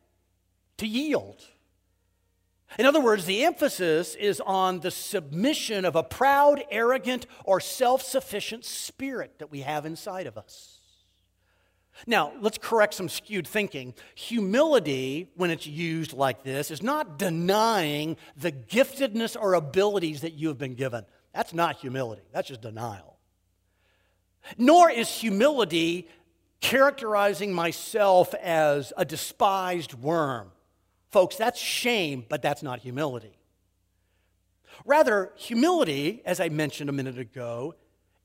to 0.78 0.88
yield. 0.88 1.44
In 2.78 2.86
other 2.86 3.02
words, 3.02 3.26
the 3.26 3.46
emphasis 3.46 4.16
is 4.16 4.42
on 4.42 4.82
the 4.82 4.92
submission 4.92 5.86
of 5.86 5.96
a 5.96 6.04
proud, 6.04 6.64
arrogant, 6.70 7.26
or 7.46 7.60
self 7.60 8.02
sufficient 8.02 8.66
spirit 8.66 9.40
that 9.40 9.52
we 9.52 9.62
have 9.62 9.86
inside 9.86 10.28
of 10.28 10.38
us. 10.38 10.80
Now, 12.06 12.34
let's 12.42 12.58
correct 12.58 12.94
some 12.94 13.10
skewed 13.10 13.48
thinking. 13.48 13.94
Humility, 14.16 15.32
when 15.36 15.50
it's 15.50 15.66
used 15.66 16.14
like 16.14 16.44
this, 16.44 16.70
is 16.70 16.84
not 16.84 17.18
denying 17.18 18.18
the 18.36 18.52
giftedness 18.52 19.38
or 19.40 19.54
abilities 19.54 20.22
that 20.22 20.34
you 20.34 20.50
have 20.50 20.58
been 20.58 20.76
given. 20.76 21.06
That's 21.34 21.54
not 21.54 21.78
humility, 21.78 22.24
that's 22.32 22.50
just 22.50 22.62
denial. 22.62 23.18
Nor 24.58 24.92
is 24.92 25.10
humility 25.10 26.08
characterizing 26.62 27.54
myself 27.54 28.34
as 28.36 28.94
a 28.98 29.06
despised 29.06 29.94
worm. 29.94 30.52
Folks, 31.12 31.36
that's 31.36 31.60
shame, 31.60 32.26
but 32.28 32.42
that's 32.42 32.62
not 32.62 32.80
humility. 32.80 33.38
Rather, 34.84 35.32
humility, 35.36 36.22
as 36.26 36.40
I 36.40 36.50
mentioned 36.50 36.90
a 36.90 36.94
minute 36.94 37.18
ago, 37.18 37.76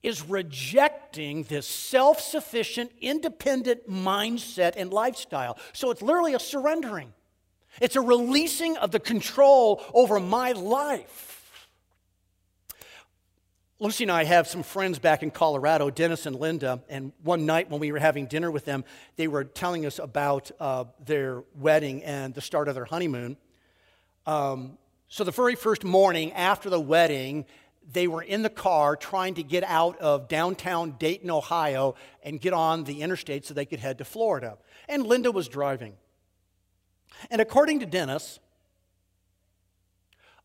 is 0.03 0.23
rejecting 0.23 1.45
this 1.45 1.67
self 1.67 2.21
sufficient, 2.21 2.91
independent 3.01 3.89
mindset 3.89 4.75
and 4.77 4.93
lifestyle. 4.93 5.59
So 5.73 5.91
it's 5.91 6.03
literally 6.03 6.35
a 6.35 6.41
surrendering, 6.41 7.13
it's 7.81 7.97
a 7.97 8.01
releasing 8.01 8.77
of 8.79 8.91
the 8.91 9.01
control 9.01 9.83
over 9.95 10.19
my 10.19 10.53
life. 10.53 11.31
Lucy 13.83 14.05
and 14.05 14.13
I 14.13 14.25
have 14.25 14.47
some 14.47 14.63
friends 14.63 14.99
back 14.99 15.23
in 15.23 15.31
Colorado, 15.31 15.89
Dennis 15.89 16.27
and 16.27 16.37
Linda, 16.37 16.83
and 16.91 17.13
one 17.23 17.47
night 17.47 17.71
when 17.71 17.81
we 17.81 17.91
were 17.93 17.99
having 17.99 18.27
dinner 18.27 18.51
with 18.51 18.67
them, 18.67 18.85
they 19.17 19.27
were 19.27 19.43
telling 19.43 19.87
us 19.87 19.99
about 19.99 20.51
uh, 20.61 20.85
their 21.07 21.45
wedding 21.55 22.05
and 22.05 22.35
the 22.35 22.43
start 22.43 22.69
of 22.69 22.75
their 22.75 22.85
honeymoon. 22.85 23.39
Um, 24.27 24.77
so, 25.09 25.25
the 25.25 25.31
very 25.31 25.55
first 25.55 25.83
morning 25.83 26.31
after 26.35 26.69
the 26.69 26.79
wedding, 26.79 27.47
they 27.93 28.07
were 28.07 28.23
in 28.23 28.43
the 28.43 28.51
car 28.51 28.97
trying 28.97 29.35
to 29.35 29.43
get 29.43 29.65
out 29.65 29.99
of 29.99 30.29
downtown 30.29 30.93
Dayton, 30.99 31.31
Ohio, 31.31 31.95
and 32.23 32.41
get 32.41 32.53
on 32.53 32.85
the 32.85 33.03
interstate 33.03 33.45
so 33.45 33.55
they 33.55 33.65
could 33.65 33.81
head 33.81 33.99
to 33.99 34.05
Florida. 34.05 34.59
And 34.89 35.07
Linda 35.07 35.33
was 35.33 35.49
driving. 35.49 35.95
And 37.31 37.41
according 37.41 37.81
to 37.81 37.87
Dennis, 37.87 38.39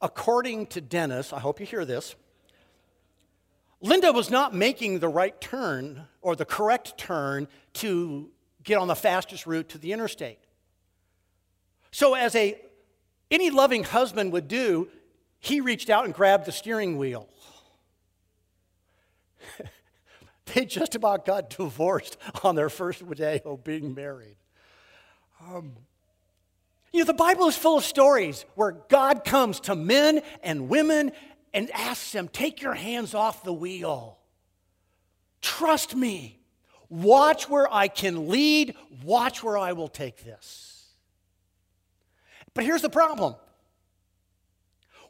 according 0.02 0.68
to 0.68 0.82
Dennis, 0.82 1.34
I 1.34 1.40
hope 1.40 1.60
you 1.60 1.66
hear 1.66 1.86
this 1.86 2.16
Linda 3.82 4.12
was 4.12 4.32
not 4.32 4.54
making 4.54 5.00
the 5.00 5.08
right 5.08 5.40
turn 5.40 6.08
or 6.22 6.36
the 6.36 6.46
correct 6.46 6.98
turn 6.98 7.48
to 7.74 8.32
get 8.64 8.78
on 8.78 8.88
the 8.88 8.96
fastest 8.96 9.46
route 9.46 9.70
to 9.70 9.78
the 9.78 9.92
interstate. 9.92 10.40
So, 11.92 12.16
as 12.16 12.36
a 12.36 12.60
any 13.30 13.50
loving 13.50 13.84
husband 13.84 14.32
would 14.34 14.48
do, 14.48 14.90
he 15.40 15.62
reached 15.62 15.90
out 15.90 16.06
and 16.06 16.14
grabbed 16.14 16.46
the 16.46 16.52
steering 16.52 16.98
wheel. 16.98 17.30
they 20.54 20.66
just 20.66 20.96
about 20.96 21.26
got 21.26 21.50
divorced 21.50 22.18
on 22.44 22.56
their 22.56 22.70
first 22.70 23.08
day 23.16 23.42
of 23.46 23.64
being 23.64 23.94
married. 23.94 24.38
Um, 25.42 25.74
you 26.92 27.00
know, 27.02 27.06
the 27.06 27.14
Bible 27.14 27.48
is 27.48 27.58
full 27.58 27.78
of 27.78 27.84
stories 27.84 28.46
where 28.56 28.72
God 28.90 29.26
comes 29.26 29.60
to 29.62 29.76
men 29.76 30.22
and 30.42 30.70
women 30.70 31.12
and 31.54 31.70
asks 31.72 32.12
them, 32.12 32.28
Take 32.30 32.62
your 32.62 32.74
hands 32.74 33.14
off 33.14 33.44
the 33.44 33.54
wheel. 33.54 34.18
Trust 35.42 35.96
me. 35.96 36.40
Watch 36.90 37.50
where 37.50 37.72
I 37.74 37.88
can 37.88 38.30
lead. 38.30 38.76
Watch 39.04 39.44
where 39.44 39.58
I 39.58 39.74
will 39.74 39.88
take 39.88 40.24
this. 40.24 40.86
But 42.54 42.64
here's 42.64 42.82
the 42.82 42.90
problem. 42.90 43.36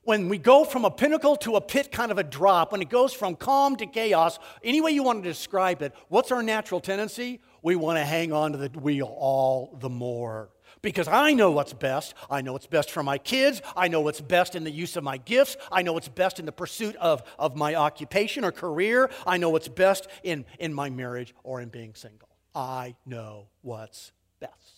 When 0.05 0.29
we 0.29 0.38
go 0.38 0.63
from 0.63 0.85
a 0.85 0.91
pinnacle 0.91 1.35
to 1.38 1.55
a 1.55 1.62
pit 1.62 1.91
kind 1.91 2.12
of 2.12 2.19
a 2.19 2.24
drop, 2.24 2.71
when 2.71 2.84
it 2.84 2.89
goes 2.89 3.12
from 3.12 3.36
calm 3.36 3.75
to 3.77 3.88
chaos, 3.88 4.38
any 4.63 4.80
way 4.80 4.91
you 4.91 5.01
want 5.01 5.23
to 5.23 5.27
describe 5.27 5.82
it, 5.82 5.95
what's 6.10 6.32
our 6.32 6.43
natural 6.43 6.80
tendency? 6.80 7.41
We 7.63 7.75
want 7.75 7.97
to 7.97 8.06
hang 8.06 8.32
on 8.32 8.51
to 8.51 8.60
the 8.60 8.69
wheel 8.80 9.08
all 9.17 9.75
the 9.82 9.89
more 9.89 10.51
because 10.84 11.08
I 11.08 11.34
know 11.34 11.49
what's 11.49 11.73
best. 11.73 12.13
I 12.30 12.41
know 12.41 12.53
what's 12.53 12.67
best 12.67 12.91
for 12.91 13.01
my 13.01 13.17
kids. 13.17 13.63
I 13.75 13.88
know 13.88 14.01
what's 14.01 14.21
best 14.21 14.53
in 14.53 14.63
the 14.63 14.69
use 14.69 14.95
of 14.95 15.03
my 15.03 15.17
gifts. 15.17 15.58
I 15.71 15.82
know 15.82 15.93
what's 15.93 16.08
best 16.08 16.38
in 16.39 16.45
the 16.45 16.51
pursuit 16.51 16.95
of, 16.97 17.23
of 17.39 17.56
my 17.56 17.73
occupation 17.73 18.45
or 18.45 18.51
career. 18.51 19.10
I 19.25 19.38
know 19.38 19.49
what's 19.49 19.67
best 19.67 20.08
in, 20.21 20.45
in 20.60 20.71
my 20.71 20.91
marriage 20.91 21.34
or 21.41 21.62
in 21.62 21.69
being 21.69 21.95
single. 21.95 22.30
I 22.53 22.95
know 23.08 23.47
what's 23.63 24.12
best. 24.39 24.74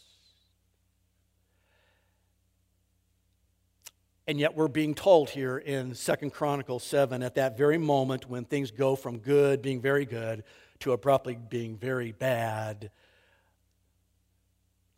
And 4.28 4.40
yet 4.40 4.56
we're 4.56 4.68
being 4.68 4.94
told 4.94 5.30
here 5.30 5.58
in 5.58 5.96
Second 5.96 6.32
Chronicles 6.32 6.84
7 6.84 7.24
at 7.24 7.36
that 7.36 7.58
very 7.58 7.78
moment 7.78 8.30
when 8.30 8.44
things 8.44 8.72
go 8.72 8.98
from 8.98 9.20
good, 9.20 9.62
being 9.62 9.80
very 9.80 10.06
good, 10.06 10.44
to 10.80 10.92
abruptly 10.92 11.36
being 11.50 11.78
very 11.78 12.12
bad, 12.12 12.92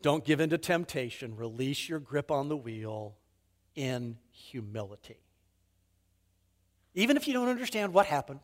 don't 0.02 0.24
give 0.24 0.40
in 0.40 0.50
to 0.50 0.58
temptation. 0.58 1.36
Release 1.36 1.88
your 1.88 2.00
grip 2.00 2.30
on 2.30 2.48
the 2.48 2.56
wheel 2.56 3.14
in 3.76 4.16
humility. 4.32 5.20
Even 6.94 7.16
if 7.16 7.28
you 7.28 7.32
don't 7.32 7.48
understand 7.48 7.94
what 7.94 8.06
happened, 8.06 8.40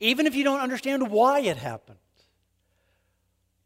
even 0.00 0.26
if 0.26 0.34
you 0.34 0.44
don't 0.44 0.60
understand 0.60 1.10
why 1.10 1.40
it 1.40 1.56
happened, 1.56 1.98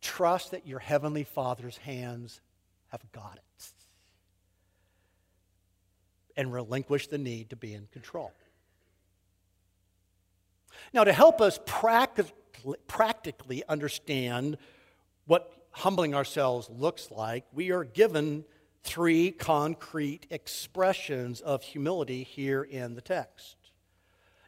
trust 0.01 0.53
that 0.53 0.67
your 0.67 0.79
Heavenly 0.79 1.25
Father's 1.25 1.79
hands 1.79 2.41
have 2.89 3.01
got 3.11 3.37
it. 3.37 3.43
And 6.37 6.53
relinquish 6.53 7.09
the 7.09 7.19
need 7.19 7.51
to 7.51 7.57
be 7.57 7.75
in 7.75 7.89
control. 7.93 8.33
Now, 10.93 11.05
to 11.05 11.13
help 11.13 11.41
us 11.41 11.59
practically 11.67 13.63
understand 13.69 14.59
what 15.27 15.53
humbling 15.71 16.15
ourselves 16.15 16.69
looks 16.71 17.11
like, 17.11 17.45
we 17.53 17.71
are 17.71 17.85
given 17.85 18.45
three 18.83 19.31
concrete 19.31 20.27
expressions 20.31 21.41
of 21.41 21.63
humility 21.63 22.25
here 22.25 22.63
in 22.63 22.95
the 22.95 23.01
text. 23.01 23.57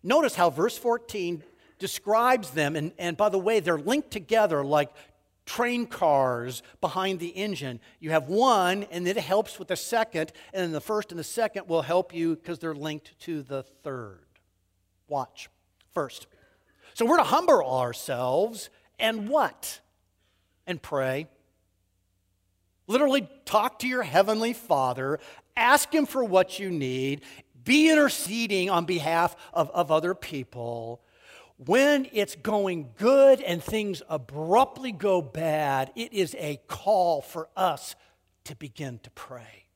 Notice 0.03 0.35
how 0.35 0.51
verse 0.51 0.77
14 0.77 1.43
describes 1.79 2.51
them, 2.51 2.77
and, 2.77 2.93
and 2.99 3.17
by 3.17 3.29
the 3.29 3.39
way, 3.39 3.61
they're 3.61 3.79
linked 3.79 4.11
together 4.11 4.65
like 4.65 4.91
train 5.47 5.87
cars 5.87 6.63
behind 6.81 7.21
the 7.21 7.29
engine. 7.29 7.81
You 8.01 8.11
have 8.11 8.29
one, 8.29 8.85
and 8.85 9.07
it 9.07 9.17
helps 9.17 9.59
with 9.59 9.69
the 9.69 9.77
second, 9.77 10.33
and 10.53 10.63
then 10.63 10.73
the 10.73 10.81
first 10.81 11.11
and 11.11 11.19
the 11.19 11.25
second 11.25 11.69
will 11.69 11.83
help 11.83 12.15
you 12.15 12.37
because 12.37 12.59
they're 12.59 12.75
linked 12.75 13.19
to 13.21 13.43
the 13.43 13.63
third. 13.83 14.27
Watch. 15.09 15.49
First. 15.93 16.27
So 16.95 17.05
we're 17.07 17.19
to 17.19 17.25
humble 17.25 17.65
ourselves 17.65 18.71
and 18.99 19.29
what? 19.29 19.81
and 20.67 20.81
pray. 20.81 21.29
Literally, 22.87 23.29
talk 23.45 23.79
to 23.81 23.89
your 23.89 24.03
heavenly 24.03 24.53
Father, 24.53 25.19
ask 25.57 25.93
Him 25.93 26.07
for 26.07 26.23
what 26.23 26.59
you 26.59 26.71
need, 26.71 27.23
be 27.65 27.91
interceding 27.91 28.69
on 28.69 28.85
behalf 28.85 29.37
of, 29.53 29.71
of 29.71 29.91
other 29.91 30.15
people. 30.15 31.01
When 31.57 32.09
it's 32.13 32.35
going 32.35 32.91
good 32.97 33.41
and 33.41 33.63
things 33.63 34.03
abruptly 34.09 34.93
go 34.93 35.23
bad, 35.23 35.93
it 35.95 36.13
is 36.13 36.35
a 36.39 36.61
call 36.67 37.23
for 37.23 37.49
us 37.57 37.95
to 38.45 38.57
begin 38.57 38.99
to 39.05 39.11
pray. 39.11 39.67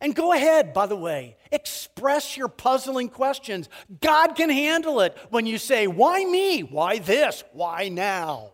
And 0.00 0.14
go 0.14 0.32
ahead, 0.32 0.72
by 0.72 0.86
the 0.86 0.96
way, 0.96 1.36
express 1.50 2.36
your 2.36 2.48
puzzling 2.48 3.08
questions. 3.08 3.68
God 4.00 4.34
can 4.34 4.50
handle 4.50 5.00
it 5.00 5.16
when 5.30 5.46
you 5.46 5.58
say, 5.58 5.86
Why 5.86 6.24
me? 6.24 6.60
Why 6.60 6.98
this? 6.98 7.42
Why 7.52 7.88
now? 7.88 8.52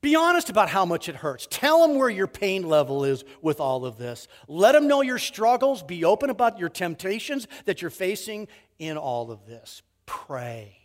Be 0.00 0.16
honest 0.16 0.50
about 0.50 0.68
how 0.68 0.84
much 0.84 1.08
it 1.08 1.14
hurts. 1.14 1.46
Tell 1.48 1.86
them 1.86 1.96
where 1.96 2.10
your 2.10 2.26
pain 2.26 2.68
level 2.68 3.04
is 3.04 3.24
with 3.40 3.60
all 3.60 3.84
of 3.84 3.98
this. 3.98 4.26
Let 4.48 4.72
them 4.72 4.88
know 4.88 5.00
your 5.00 5.18
struggles. 5.18 5.82
Be 5.82 6.04
open 6.04 6.28
about 6.28 6.58
your 6.58 6.68
temptations 6.68 7.46
that 7.66 7.80
you're 7.80 7.90
facing 7.90 8.48
in 8.80 8.96
all 8.96 9.30
of 9.30 9.46
this. 9.46 9.82
Pray. 10.12 10.76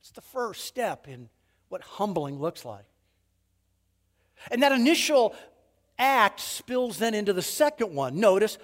It's 0.00 0.10
the 0.10 0.20
first 0.20 0.66
step 0.66 1.08
in 1.08 1.30
what 1.70 1.80
humbling 1.80 2.38
looks 2.38 2.62
like. 2.62 2.84
And 4.50 4.62
that 4.62 4.70
initial 4.70 5.34
act 5.98 6.40
spills 6.40 6.98
then 6.98 7.14
into 7.14 7.32
the 7.32 7.40
second 7.40 7.94
one. 7.94 8.20
Notice 8.20 8.58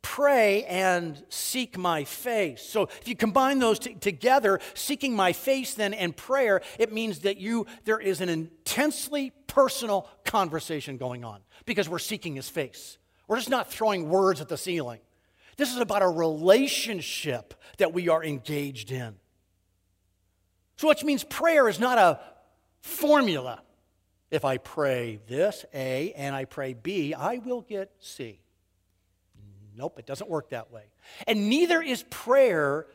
pray 0.00 0.64
and 0.64 1.22
seek 1.28 1.76
my 1.76 2.04
face. 2.04 2.62
So 2.62 2.84
if 2.84 3.06
you 3.06 3.14
combine 3.14 3.58
those 3.58 3.78
t- 3.78 3.92
together, 3.92 4.58
seeking 4.72 5.14
my 5.14 5.34
face 5.34 5.74
then 5.74 5.92
and 5.92 6.16
prayer, 6.16 6.62
it 6.78 6.90
means 6.90 7.18
that 7.20 7.36
you 7.36 7.66
there 7.84 8.00
is 8.00 8.22
an 8.22 8.30
intensely 8.30 9.32
personal 9.46 10.08
conversation 10.24 10.96
going 10.96 11.24
on 11.24 11.40
because 11.66 11.90
we're 11.90 11.98
seeking 11.98 12.36
his 12.36 12.48
face. 12.48 12.96
We're 13.28 13.36
just 13.36 13.50
not 13.50 13.70
throwing 13.70 14.08
words 14.08 14.40
at 14.40 14.48
the 14.48 14.56
ceiling. 14.56 15.00
This 15.60 15.74
is 15.74 15.76
about 15.76 16.00
a 16.00 16.08
relationship 16.08 17.52
that 17.76 17.92
we 17.92 18.08
are 18.08 18.24
engaged 18.24 18.90
in. 18.90 19.16
So 20.76 20.88
which 20.88 21.04
means 21.04 21.22
prayer 21.22 21.68
is 21.68 21.78
not 21.78 21.98
a 21.98 22.18
formula. 22.80 23.60
If 24.30 24.46
I 24.46 24.56
pray 24.56 25.20
this, 25.28 25.66
A, 25.74 26.14
and 26.14 26.34
I 26.34 26.46
pray 26.46 26.72
B, 26.72 27.12
I 27.12 27.42
will 27.44 27.60
get 27.60 27.92
C. 28.00 28.40
Nope, 29.76 29.98
it 29.98 30.06
doesn't 30.06 30.30
work 30.30 30.48
that 30.48 30.72
way. 30.72 30.84
And 31.26 31.50
neither 31.50 31.82
is 31.82 32.06
prayer 32.08 32.86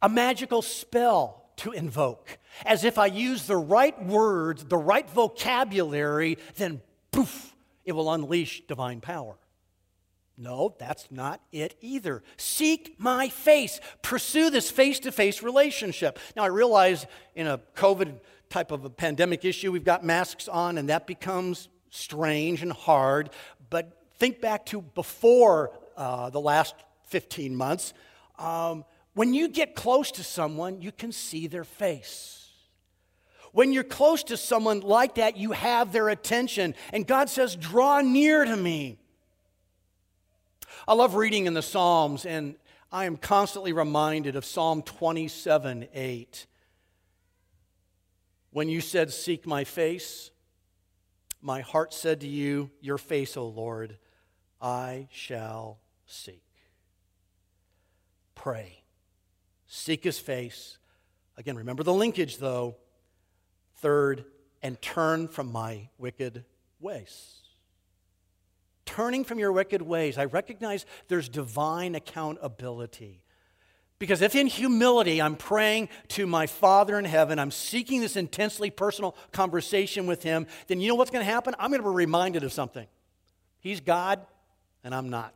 a 0.00 0.08
magical 0.08 0.62
spell 0.62 1.50
to 1.56 1.72
invoke. 1.72 2.38
As 2.64 2.84
if 2.84 2.96
I 2.96 3.08
use 3.08 3.46
the 3.46 3.58
right 3.58 4.02
words, 4.02 4.64
the 4.64 4.78
right 4.78 5.08
vocabulary, 5.10 6.38
then 6.56 6.80
poof, 7.12 7.54
it 7.84 7.92
will 7.92 8.10
unleash 8.10 8.62
divine 8.66 9.02
power. 9.02 9.36
No, 10.40 10.76
that's 10.78 11.10
not 11.10 11.40
it 11.50 11.76
either. 11.80 12.22
Seek 12.36 12.94
my 12.96 13.28
face. 13.28 13.80
Pursue 14.02 14.50
this 14.50 14.70
face 14.70 15.00
to 15.00 15.10
face 15.10 15.42
relationship. 15.42 16.18
Now, 16.36 16.44
I 16.44 16.46
realize 16.46 17.06
in 17.34 17.48
a 17.48 17.58
COVID 17.74 18.20
type 18.48 18.70
of 18.70 18.84
a 18.84 18.90
pandemic 18.90 19.44
issue, 19.44 19.72
we've 19.72 19.84
got 19.84 20.04
masks 20.04 20.46
on, 20.46 20.78
and 20.78 20.88
that 20.90 21.08
becomes 21.08 21.68
strange 21.90 22.62
and 22.62 22.72
hard. 22.72 23.30
But 23.68 24.00
think 24.18 24.40
back 24.40 24.64
to 24.66 24.80
before 24.80 25.72
uh, 25.96 26.30
the 26.30 26.40
last 26.40 26.76
15 27.08 27.56
months. 27.56 27.92
Um, 28.38 28.84
when 29.14 29.34
you 29.34 29.48
get 29.48 29.74
close 29.74 30.12
to 30.12 30.22
someone, 30.22 30.80
you 30.80 30.92
can 30.92 31.10
see 31.10 31.48
their 31.48 31.64
face. 31.64 32.52
When 33.52 33.72
you're 33.72 33.82
close 33.82 34.22
to 34.24 34.36
someone 34.36 34.80
like 34.80 35.16
that, 35.16 35.36
you 35.36 35.50
have 35.50 35.90
their 35.90 36.08
attention. 36.10 36.76
And 36.92 37.04
God 37.04 37.28
says, 37.28 37.56
Draw 37.56 38.02
near 38.02 38.44
to 38.44 38.56
me. 38.56 38.98
I 40.86 40.94
love 40.94 41.14
reading 41.14 41.46
in 41.46 41.54
the 41.54 41.62
Psalms, 41.62 42.24
and 42.24 42.54
I 42.92 43.06
am 43.06 43.16
constantly 43.16 43.72
reminded 43.72 44.36
of 44.36 44.44
Psalm 44.44 44.82
27 44.82 45.88
8. 45.92 46.46
When 48.50 48.68
you 48.68 48.80
said, 48.80 49.12
Seek 49.12 49.46
my 49.46 49.64
face, 49.64 50.30
my 51.40 51.60
heart 51.60 51.92
said 51.92 52.20
to 52.20 52.28
you, 52.28 52.70
Your 52.80 52.98
face, 52.98 53.36
O 53.36 53.46
Lord, 53.46 53.98
I 54.60 55.08
shall 55.10 55.78
seek. 56.06 56.44
Pray. 58.34 58.82
Seek 59.66 60.04
his 60.04 60.18
face. 60.18 60.78
Again, 61.36 61.56
remember 61.56 61.82
the 61.82 61.92
linkage, 61.92 62.38
though. 62.38 62.76
Third, 63.76 64.24
and 64.62 64.80
turn 64.80 65.28
from 65.28 65.52
my 65.52 65.88
wicked 65.98 66.44
ways 66.80 67.47
turning 68.88 69.22
from 69.22 69.38
your 69.38 69.52
wicked 69.52 69.82
ways, 69.82 70.16
I 70.16 70.24
recognize 70.24 70.86
there's 71.08 71.28
divine 71.28 71.94
accountability. 71.94 73.22
Because 73.98 74.22
if 74.22 74.34
in 74.34 74.46
humility 74.46 75.20
I'm 75.20 75.36
praying 75.36 75.90
to 76.08 76.26
my 76.26 76.46
Father 76.46 76.98
in 76.98 77.04
heaven, 77.04 77.38
I'm 77.38 77.50
seeking 77.50 78.00
this 78.00 78.16
intensely 78.16 78.70
personal 78.70 79.14
conversation 79.30 80.06
with 80.06 80.22
Him, 80.22 80.46
then 80.68 80.80
you 80.80 80.88
know 80.88 80.94
what's 80.94 81.10
going 81.10 81.24
to 81.24 81.30
happen? 81.30 81.54
I'm 81.58 81.70
going 81.70 81.82
to 81.82 81.88
be 81.88 81.94
reminded 81.94 82.44
of 82.44 82.52
something. 82.52 82.86
He's 83.60 83.80
God, 83.80 84.20
and 84.82 84.94
I'm 84.94 85.10
not. 85.10 85.34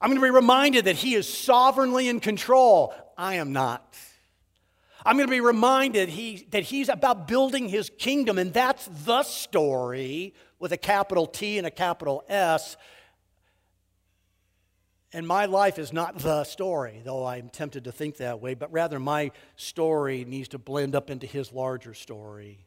I'm 0.00 0.08
going 0.08 0.20
to 0.20 0.26
be 0.26 0.30
reminded 0.30 0.86
that 0.86 0.96
He 0.96 1.14
is 1.14 1.28
sovereignly 1.28 2.08
in 2.08 2.18
control. 2.18 2.94
I 3.18 3.34
am 3.34 3.52
not. 3.52 3.94
I'm 5.04 5.16
going 5.16 5.28
to 5.28 5.30
be 5.30 5.40
reminded 5.40 6.08
he, 6.08 6.46
that 6.50 6.62
He's 6.62 6.88
about 6.88 7.28
building 7.28 7.68
His 7.68 7.90
kingdom, 7.98 8.38
and 8.38 8.52
that's 8.52 8.88
the 9.04 9.22
story 9.22 10.34
with 10.58 10.72
a 10.72 10.76
capital 10.76 11.26
T 11.26 11.58
and 11.58 11.66
a 11.66 11.70
capital 11.70 12.24
S. 12.28 12.76
And 15.12 15.28
my 15.28 15.44
life 15.44 15.78
is 15.78 15.92
not 15.92 16.18
the 16.18 16.42
story, 16.44 17.00
though 17.04 17.24
I'm 17.24 17.48
tempted 17.48 17.84
to 17.84 17.92
think 17.92 18.16
that 18.16 18.40
way, 18.40 18.54
but 18.54 18.72
rather 18.72 18.98
my 18.98 19.30
story 19.56 20.24
needs 20.24 20.48
to 20.48 20.58
blend 20.58 20.96
up 20.96 21.10
into 21.10 21.26
his 21.26 21.52
larger 21.52 21.94
story. 21.94 22.66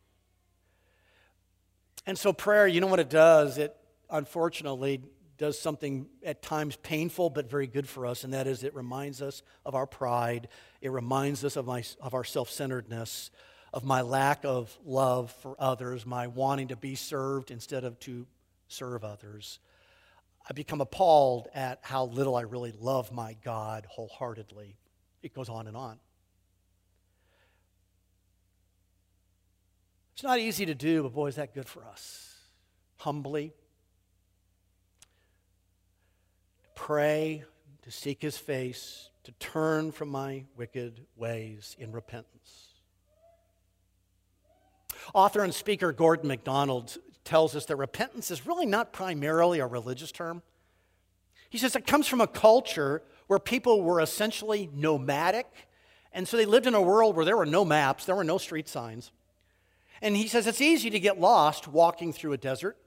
And 2.06 2.18
so, 2.18 2.32
prayer, 2.32 2.68
you 2.68 2.80
know 2.80 2.88
what 2.88 3.02
it 3.02 3.10
does? 3.10 3.58
It 3.58 3.76
unfortunately 4.10 5.02
does 5.38 5.60
something 5.60 6.08
at 6.24 6.42
times 6.42 6.76
painful 6.78 7.30
but 7.30 7.50
very 7.50 7.68
good 7.68 7.88
for 7.88 8.06
us, 8.06 8.24
and 8.24 8.34
that 8.34 8.48
is 8.48 8.64
it 8.64 8.76
reminds 8.76 9.22
us 9.22 9.44
of 9.66 9.76
our 9.76 9.86
pride, 9.86 10.48
it 10.82 10.92
reminds 10.92 11.44
us 11.46 11.56
of, 11.56 11.66
my, 11.66 11.84
of 12.02 12.14
our 12.14 12.24
self 12.24 12.50
centeredness 12.50 13.32
of 13.74 13.84
my 13.84 14.02
lack 14.02 14.44
of 14.46 14.76
love 14.86 15.32
for 15.42 15.56
others, 15.60 16.06
my 16.06 16.28
wanting 16.28 16.70
to 16.70 16.76
be 16.76 16.96
served 16.96 17.52
instead 17.52 17.84
of 17.84 18.00
to 18.00 18.26
serve 18.68 19.04
others. 19.04 19.60
I 20.50 20.54
become 20.54 20.82
appalled 20.82 21.48
at 21.54 21.80
how 21.82 22.06
little 22.06 22.36
I 22.36 22.42
really 22.42 22.72
love 22.72 23.12
my 23.12 23.36
God 23.44 23.86
wholeheartedly. 23.90 24.78
It 25.22 25.34
goes 25.34 25.50
on 25.50 25.68
and 25.68 25.76
on. 25.76 26.00
It's 30.14 30.24
not 30.24 30.40
easy 30.40 30.66
to 30.66 30.74
do, 30.74 31.04
but 31.04 31.14
boy, 31.14 31.28
is 31.28 31.36
that 31.36 31.54
good 31.54 31.68
for 31.68 31.84
us. 31.86 32.34
Humbly, 32.98 33.54
to 36.64 36.67
pray, 36.78 37.44
to 37.82 37.92
seek 37.92 38.22
his 38.22 38.38
face, 38.38 39.10
to 39.24 39.32
turn 39.34 39.92
from 39.92 40.10
my 40.10 40.46
wicked 40.56 41.02
ways 41.18 41.76
in 41.80 41.92
repentance. 41.92 42.68
Author 45.14 45.44
and 45.44 45.54
speaker 45.54 45.92
Gordon 45.92 46.28
MacDonald 46.28 46.98
tells 47.26 47.56
us 47.56 47.66
that 47.66 47.76
repentance 47.76 48.30
is 48.30 48.46
really 48.46 48.68
not 48.68 48.94
primarily 48.94 49.60
a 49.60 49.66
religious 49.66 50.12
term. 50.12 50.44
He 51.50 51.58
says 51.58 51.76
it 51.76 51.88
comes 51.88 52.08
from 52.08 52.22
a 52.22 52.28
culture 52.28 53.02
where 53.26 53.40
people 53.40 53.82
were 53.82 54.00
essentially 54.00 54.70
nomadic, 54.74 55.48
and 56.14 56.28
so 56.28 56.38
they 56.38 56.46
lived 56.46 56.68
in 56.68 56.76
a 56.76 56.82
world 56.82 57.16
where 57.16 57.26
there 57.26 57.38
were 57.38 57.46
no 57.46 57.66
maps, 57.66 58.06
there 58.06 58.16
were 58.16 58.24
no 58.24 58.38
street 58.38 58.70
signs. 58.70 59.12
And 60.02 60.16
he 60.16 60.28
says 60.28 60.46
it's 60.46 60.62
easy 60.62 60.92
to 60.92 61.00
get 61.00 61.20
lost 61.20 61.68
walking 61.68 62.14
through 62.14 62.34
a 62.34 62.38
desert. 62.38 62.78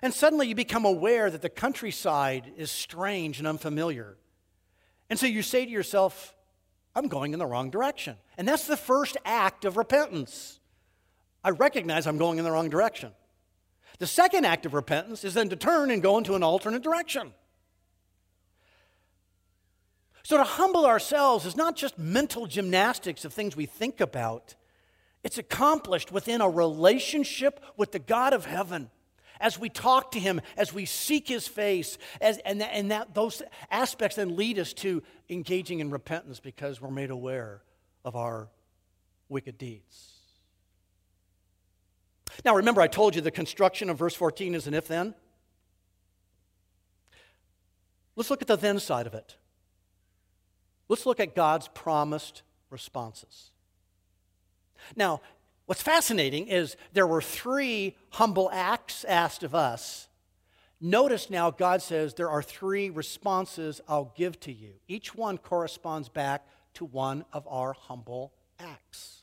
And 0.00 0.14
suddenly 0.14 0.48
you 0.48 0.54
become 0.54 0.84
aware 0.84 1.30
that 1.30 1.42
the 1.42 1.50
countryside 1.50 2.52
is 2.56 2.70
strange 2.70 3.38
and 3.38 3.46
unfamiliar. 3.46 4.16
And 5.10 5.18
so 5.18 5.26
you 5.26 5.42
say 5.42 5.64
to 5.64 5.70
yourself, 5.70 6.34
I'm 6.94 7.08
going 7.08 7.32
in 7.32 7.38
the 7.38 7.46
wrong 7.46 7.70
direction. 7.70 8.16
And 8.38 8.46
that's 8.48 8.66
the 8.66 8.76
first 8.76 9.16
act 9.24 9.64
of 9.64 9.76
repentance. 9.76 10.60
I 11.44 11.50
recognize 11.50 12.06
I'm 12.06 12.18
going 12.18 12.38
in 12.38 12.44
the 12.44 12.52
wrong 12.52 12.70
direction. 12.70 13.12
The 13.98 14.06
second 14.06 14.46
act 14.46 14.66
of 14.66 14.74
repentance 14.74 15.24
is 15.24 15.34
then 15.34 15.48
to 15.50 15.56
turn 15.56 15.90
and 15.90 16.02
go 16.02 16.18
into 16.18 16.34
an 16.34 16.42
alternate 16.42 16.82
direction. 16.82 17.32
So, 20.24 20.36
to 20.36 20.44
humble 20.44 20.86
ourselves 20.86 21.46
is 21.46 21.56
not 21.56 21.76
just 21.76 21.98
mental 21.98 22.46
gymnastics 22.46 23.24
of 23.24 23.32
things 23.32 23.56
we 23.56 23.66
think 23.66 24.00
about, 24.00 24.54
it's 25.24 25.38
accomplished 25.38 26.12
within 26.12 26.40
a 26.40 26.48
relationship 26.48 27.60
with 27.76 27.92
the 27.92 27.98
God 27.98 28.32
of 28.32 28.46
heaven. 28.46 28.90
As 29.42 29.58
we 29.58 29.68
talk 29.68 30.12
to 30.12 30.20
Him, 30.20 30.40
as 30.56 30.72
we 30.72 30.86
seek 30.86 31.28
His 31.28 31.46
face, 31.46 31.98
as, 32.20 32.38
and, 32.38 32.60
that, 32.60 32.70
and 32.72 32.90
that, 32.92 33.12
those 33.12 33.42
aspects 33.70 34.16
then 34.16 34.36
lead 34.36 34.58
us 34.58 34.72
to 34.74 35.02
engaging 35.28 35.80
in 35.80 35.90
repentance 35.90 36.40
because 36.40 36.80
we're 36.80 36.90
made 36.90 37.10
aware 37.10 37.60
of 38.04 38.16
our 38.16 38.48
wicked 39.28 39.58
deeds. 39.58 40.12
Now, 42.44 42.54
remember, 42.56 42.80
I 42.80 42.86
told 42.86 43.14
you 43.16 43.20
the 43.20 43.30
construction 43.30 43.90
of 43.90 43.98
verse 43.98 44.14
14 44.14 44.54
is 44.54 44.66
an 44.66 44.74
if 44.74 44.86
then. 44.88 45.14
Let's 48.14 48.30
look 48.30 48.42
at 48.42 48.48
the 48.48 48.56
then 48.56 48.78
side 48.78 49.06
of 49.06 49.14
it. 49.14 49.36
Let's 50.88 51.04
look 51.04 51.20
at 51.20 51.34
God's 51.34 51.68
promised 51.68 52.42
responses. 52.70 53.50
Now, 54.94 55.20
what's 55.72 55.80
fascinating 55.80 56.48
is 56.48 56.76
there 56.92 57.06
were 57.06 57.22
three 57.22 57.96
humble 58.10 58.50
acts 58.52 59.04
asked 59.04 59.42
of 59.42 59.54
us. 59.54 60.06
Notice 60.82 61.30
now 61.30 61.50
God 61.50 61.80
says 61.80 62.12
there 62.12 62.28
are 62.28 62.42
three 62.42 62.90
responses 62.90 63.80
I'll 63.88 64.12
give 64.14 64.38
to 64.40 64.52
you. 64.52 64.74
Each 64.86 65.14
one 65.14 65.38
corresponds 65.38 66.10
back 66.10 66.46
to 66.74 66.84
one 66.84 67.24
of 67.32 67.48
our 67.48 67.72
humble 67.72 68.34
acts. 68.60 69.22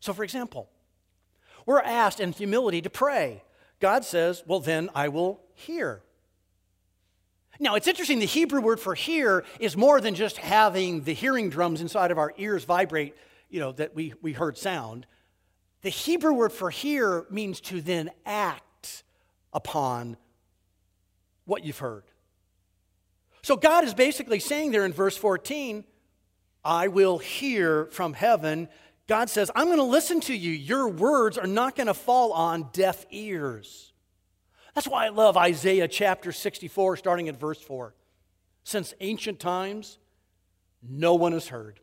So, 0.00 0.14
for 0.14 0.24
example, 0.24 0.70
we're 1.66 1.82
asked 1.82 2.18
in 2.18 2.32
humility 2.32 2.80
to 2.80 2.88
pray. 2.88 3.44
God 3.78 4.02
says, 4.02 4.42
Well, 4.46 4.60
then 4.60 4.88
I 4.94 5.08
will 5.08 5.42
hear. 5.52 6.00
Now, 7.58 7.74
it's 7.74 7.88
interesting, 7.88 8.20
the 8.20 8.24
Hebrew 8.24 8.62
word 8.62 8.80
for 8.80 8.94
hear 8.94 9.44
is 9.58 9.76
more 9.76 10.00
than 10.00 10.14
just 10.14 10.38
having 10.38 11.02
the 11.04 11.12
hearing 11.12 11.50
drums 11.50 11.82
inside 11.82 12.10
of 12.10 12.16
our 12.16 12.32
ears 12.38 12.64
vibrate, 12.64 13.14
you 13.50 13.60
know, 13.60 13.72
that 13.72 13.94
we, 13.94 14.14
we 14.22 14.32
heard 14.32 14.56
sound. 14.56 15.04
The 15.82 15.90
Hebrew 15.90 16.34
word 16.34 16.52
for 16.52 16.70
hear 16.70 17.26
means 17.30 17.60
to 17.62 17.80
then 17.80 18.10
act 18.26 19.02
upon 19.52 20.16
what 21.44 21.64
you've 21.64 21.78
heard. 21.78 22.04
So 23.42 23.56
God 23.56 23.84
is 23.84 23.94
basically 23.94 24.40
saying 24.40 24.72
there 24.72 24.84
in 24.84 24.92
verse 24.92 25.16
14, 25.16 25.84
I 26.62 26.88
will 26.88 27.18
hear 27.18 27.86
from 27.86 28.12
heaven 28.12 28.68
God 29.10 29.28
says, 29.28 29.50
I'm 29.56 29.66
going 29.66 29.78
to 29.78 29.82
listen 29.82 30.20
to 30.20 30.36
you. 30.36 30.52
Your 30.52 30.86
words 30.86 31.36
are 31.36 31.48
not 31.48 31.74
going 31.74 31.88
to 31.88 31.94
fall 31.94 32.32
on 32.32 32.68
deaf 32.72 33.04
ears. 33.10 33.92
That's 34.72 34.86
why 34.86 35.06
I 35.06 35.08
love 35.08 35.36
Isaiah 35.36 35.88
chapter 35.88 36.30
64, 36.30 36.96
starting 36.96 37.28
at 37.28 37.36
verse 37.36 37.60
4. 37.60 37.92
Since 38.62 38.94
ancient 39.00 39.40
times, 39.40 39.98
no 40.80 41.16
one 41.16 41.32
has 41.32 41.48
heard, 41.48 41.80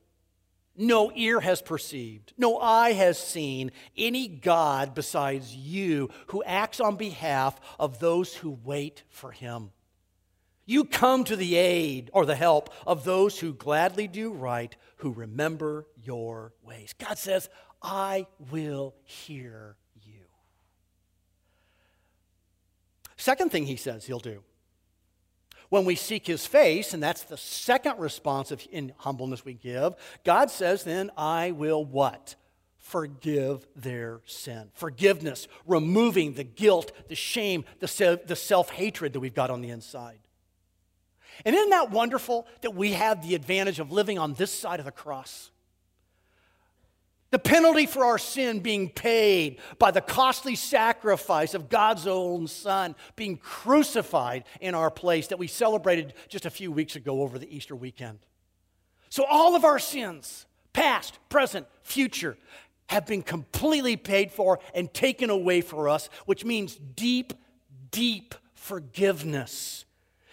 no 0.78 1.12
ear 1.16 1.40
has 1.40 1.62
perceived, 1.62 2.34
no 2.38 2.60
eye 2.60 2.94
has 2.94 3.18
seen 3.18 3.72
any 3.98 4.28
God 4.28 4.94
besides 4.94 5.56
you 5.56 6.10
who 6.28 6.44
acts 6.44 6.80
on 6.80 6.96
behalf 6.96 7.60
of 7.80 8.00
those 8.00 8.36
who 8.36 8.60
wait 8.64 9.04
for 9.10 9.32
him. 9.32 9.72
You 10.66 10.84
come 10.84 11.24
to 11.24 11.36
the 11.36 11.56
aid 11.56 12.10
or 12.14 12.26
the 12.26 12.36
help 12.36 12.70
of 12.86 13.04
those 13.06 13.40
who 13.40 13.54
gladly 13.54 14.08
do 14.08 14.32
right, 14.32 14.76
who 14.98 15.12
remember 15.12 15.88
your 16.04 16.54
ways. 16.62 16.94
God 16.98 17.18
says, 17.18 17.50
I 17.82 18.28
will 18.52 18.94
hear 19.04 19.78
you. 20.04 20.26
Second 23.16 23.52
thing 23.52 23.66
he 23.66 23.78
says 23.78 24.06
he'll 24.06 24.20
do 24.20 24.44
when 25.70 25.86
we 25.86 25.96
seek 25.96 26.28
his 26.28 26.46
face, 26.46 26.94
and 26.94 27.02
that's 27.02 27.24
the 27.24 27.38
second 27.38 28.00
response 28.00 28.52
of, 28.52 28.66
in 28.72 28.94
humbleness 28.98 29.44
we 29.44 29.54
give, 29.54 29.96
God 30.24 30.50
says, 30.50 30.84
then 30.84 31.12
I 31.18 31.52
will 31.52 31.84
what? 31.84 32.36
Forgive 32.78 33.68
their 33.76 34.22
sin. 34.26 34.70
Forgiveness, 34.74 35.48
removing 35.66 36.34
the 36.34 36.46
guilt, 36.46 36.92
the 37.10 37.16
shame, 37.16 37.66
the, 37.80 38.22
the 38.26 38.36
self 38.36 38.70
hatred 38.70 39.14
that 39.14 39.20
we've 39.20 39.34
got 39.34 39.50
on 39.50 39.62
the 39.62 39.70
inside. 39.70 40.20
And 41.46 41.56
isn't 41.56 41.70
that 41.70 41.92
wonderful 41.92 42.48
that 42.62 42.74
we 42.74 42.94
have 42.94 43.28
the 43.28 43.36
advantage 43.36 43.80
of 43.80 43.92
living 43.92 44.18
on 44.18 44.34
this 44.34 44.52
side 44.52 44.80
of 44.80 44.86
the 44.86 44.92
cross? 44.92 45.52
The 47.30 47.40
penalty 47.40 47.86
for 47.86 48.06
our 48.06 48.18
sin 48.18 48.60
being 48.60 48.90
paid 48.90 49.60
by 49.80 49.92
the 49.92 50.02
costly 50.02 50.56
sacrifice 50.56 51.54
of 51.54 51.68
God's 51.68 52.08
own 52.08 52.48
Son 52.48 52.96
being 53.18 53.36
crucified 53.38 54.46
in 54.62 54.74
our 54.74 54.90
place 54.90 55.28
that 55.28 55.40
we 55.40 55.48
celebrated 55.48 56.14
just 56.30 56.46
a 56.46 56.50
few 56.50 56.72
weeks 56.72 56.96
ago 56.96 57.22
over 57.22 57.38
the 57.38 57.54
Easter 57.54 57.76
weekend. 57.76 58.20
So, 59.10 59.26
all 59.26 59.56
of 59.56 59.66
our 59.66 59.80
sins, 59.80 60.46
past, 60.72 61.20
present, 61.28 61.68
future, 61.84 62.38
have 62.88 63.06
been 63.06 63.22
completely 63.22 63.98
paid 63.98 64.32
for 64.32 64.60
and 64.74 64.94
taken 64.94 65.30
away 65.30 65.60
for 65.60 65.90
us, 65.90 66.10
which 66.26 66.46
means 66.46 66.78
deep, 66.96 67.34
deep 67.92 68.36
forgiveness 68.54 69.86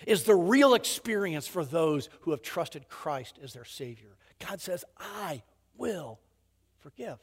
is 0.06 0.24
the 0.24 0.34
real 0.34 0.74
experience 0.74 1.46
for 1.46 1.64
those 1.64 2.08
who 2.20 2.30
have 2.30 2.42
trusted 2.42 2.88
Christ 2.88 3.38
as 3.42 3.52
their 3.52 3.64
Savior. 3.64 4.16
God 4.38 4.60
says, 4.60 4.84
I 4.98 5.42
will 5.76 6.20
forgive. 6.84 7.18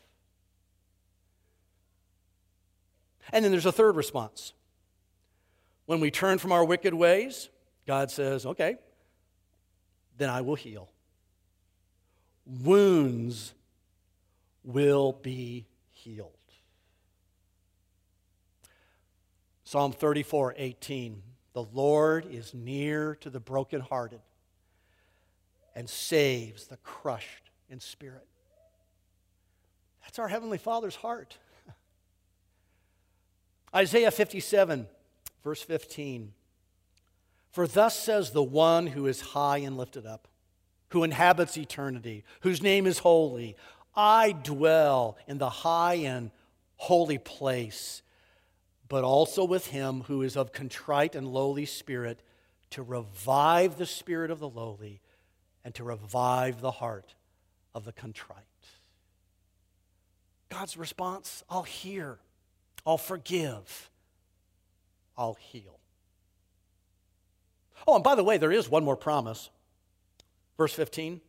And 3.32 3.45
then 3.45 3.52
there's 3.52 3.67
a 3.67 3.71
third 3.71 3.95
response. 3.95 4.54
When 5.86 6.00
we 6.00 6.10
turn 6.10 6.39
from 6.39 6.52
our 6.52 6.65
wicked 6.65 6.95
ways, 6.95 7.50
God 7.86 8.10
says, 8.10 8.45
okay, 8.47 8.78
then 10.17 10.30
I 10.30 10.41
will 10.41 10.56
heal. 10.56 10.89
Wounds 12.45 13.54
will 14.63 15.13
be 15.13 15.67
healed. 15.91 16.32
Psalm 19.63 19.91
34 19.91 20.56
18. 20.58 21.21
The 21.54 21.63
Lord 21.63 22.26
is 22.32 22.54
near 22.54 23.15
to 23.15 23.30
the 23.30 23.39
brokenhearted 23.39 24.21
and 25.76 25.88
saves 25.88 26.65
the 26.65 26.78
crushed 26.78 27.52
in 27.69 27.80
spirit. 27.80 28.28
That's 30.04 30.20
our 30.20 30.28
Heavenly 30.28 30.58
Father's 30.58 30.96
heart. 30.96 31.38
Isaiah 33.76 34.12
57, 34.12 34.88
verse 35.44 35.62
15. 35.62 36.34
For 37.52 37.68
thus 37.68 37.98
says 38.00 38.32
the 38.32 38.44
one 38.44 38.88
who 38.88 39.08
is 39.08 39.22
high 39.22 39.58
and 39.58 39.78
lifted 39.78 40.06
up, 40.06 40.28
who 40.90 41.04
inhabits 41.04 41.58
eternity, 41.58 42.24
whose 42.42 42.62
name 42.62 42.88
is 42.88 43.00
holy. 43.00 43.56
I 43.96 44.32
dwell 44.32 45.18
in 45.28 45.38
the 45.38 45.50
high 45.50 45.96
and 45.96 46.32
holy 46.78 47.18
place, 47.18 48.02
but 48.88 49.04
also 49.04 49.44
with 49.44 49.68
him 49.68 50.02
who 50.08 50.22
is 50.22 50.38
of 50.38 50.54
contrite 50.54 51.16
and 51.16 51.28
lowly 51.28 51.66
spirit, 51.66 52.22
to 52.72 52.82
revive 52.82 53.78
the 53.78 53.86
spirit 53.86 54.32
of 54.32 54.40
the 54.40 54.50
lowly 54.50 55.02
and 55.64 55.76
to 55.76 55.84
revive 55.84 56.62
the 56.62 56.72
heart 56.72 57.16
of 57.76 57.84
the 57.86 57.92
contrite. 57.92 58.51
God's 60.52 60.76
response 60.76 61.44
I'll 61.50 61.64
hear, 61.64 62.20
I'll 62.86 62.98
forgive, 62.98 63.90
I'll 65.18 65.36
heal. 65.36 65.80
Oh, 67.88 67.96
and 67.96 68.04
by 68.04 68.16
the 68.16 68.24
way, 68.24 68.38
there 68.38 68.52
is 68.52 68.70
one 68.70 68.84
more 68.84 68.98
promise. 68.98 69.50
Verse 70.58 70.74
15. 70.74 71.22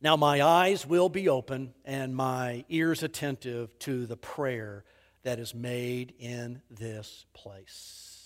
Now 0.00 0.16
my 0.16 0.40
eyes 0.40 0.86
will 0.86 1.08
be 1.08 1.28
open 1.28 1.74
and 1.84 2.14
my 2.14 2.64
ears 2.68 3.02
attentive 3.02 3.76
to 3.80 4.06
the 4.06 4.16
prayer 4.16 4.84
that 5.24 5.40
is 5.40 5.52
made 5.52 6.14
in 6.20 6.62
this 6.70 7.26
place. 7.34 8.17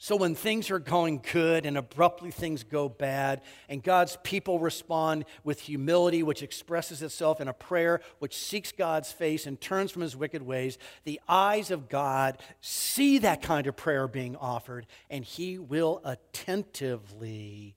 So 0.00 0.14
when 0.14 0.36
things 0.36 0.70
are 0.70 0.78
going 0.78 1.24
good 1.32 1.66
and 1.66 1.76
abruptly 1.76 2.30
things 2.30 2.62
go 2.62 2.88
bad, 2.88 3.40
and 3.68 3.82
God's 3.82 4.16
people 4.22 4.60
respond 4.60 5.24
with 5.42 5.58
humility, 5.60 6.22
which 6.22 6.40
expresses 6.44 7.02
itself 7.02 7.40
in 7.40 7.48
a 7.48 7.52
prayer 7.52 8.00
which 8.20 8.36
seeks 8.36 8.70
God's 8.70 9.10
face 9.10 9.44
and 9.44 9.60
turns 9.60 9.90
from 9.90 10.02
his 10.02 10.16
wicked 10.16 10.42
ways, 10.42 10.78
the 11.02 11.20
eyes 11.28 11.72
of 11.72 11.88
God 11.88 12.38
see 12.60 13.18
that 13.18 13.42
kind 13.42 13.66
of 13.66 13.76
prayer 13.76 14.06
being 14.06 14.36
offered, 14.36 14.86
and 15.10 15.24
he 15.24 15.58
will 15.58 16.00
attentively 16.04 17.74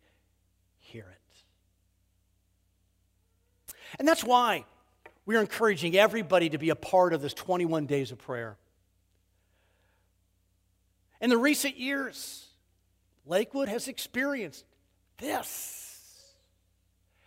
hear 0.78 1.08
it. 1.12 1.18
And 3.98 4.08
that's 4.08 4.24
why 4.24 4.66
we're 5.26 5.42
encouraging 5.42 5.98
everybody 5.98 6.50
to 6.50 6.60
be 6.60 6.70
a 6.70 6.76
part 6.76 7.14
of 7.14 7.24
this 7.24 7.34
21 7.34 7.88
days 7.88 8.12
of 8.12 8.20
prayer. 8.20 8.58
In 11.22 11.30
the 11.30 11.38
recent 11.38 11.78
years, 11.78 12.48
Lakewood 13.26 13.70
has 13.70 13.88
experienced 13.88 14.66
this. 15.20 15.88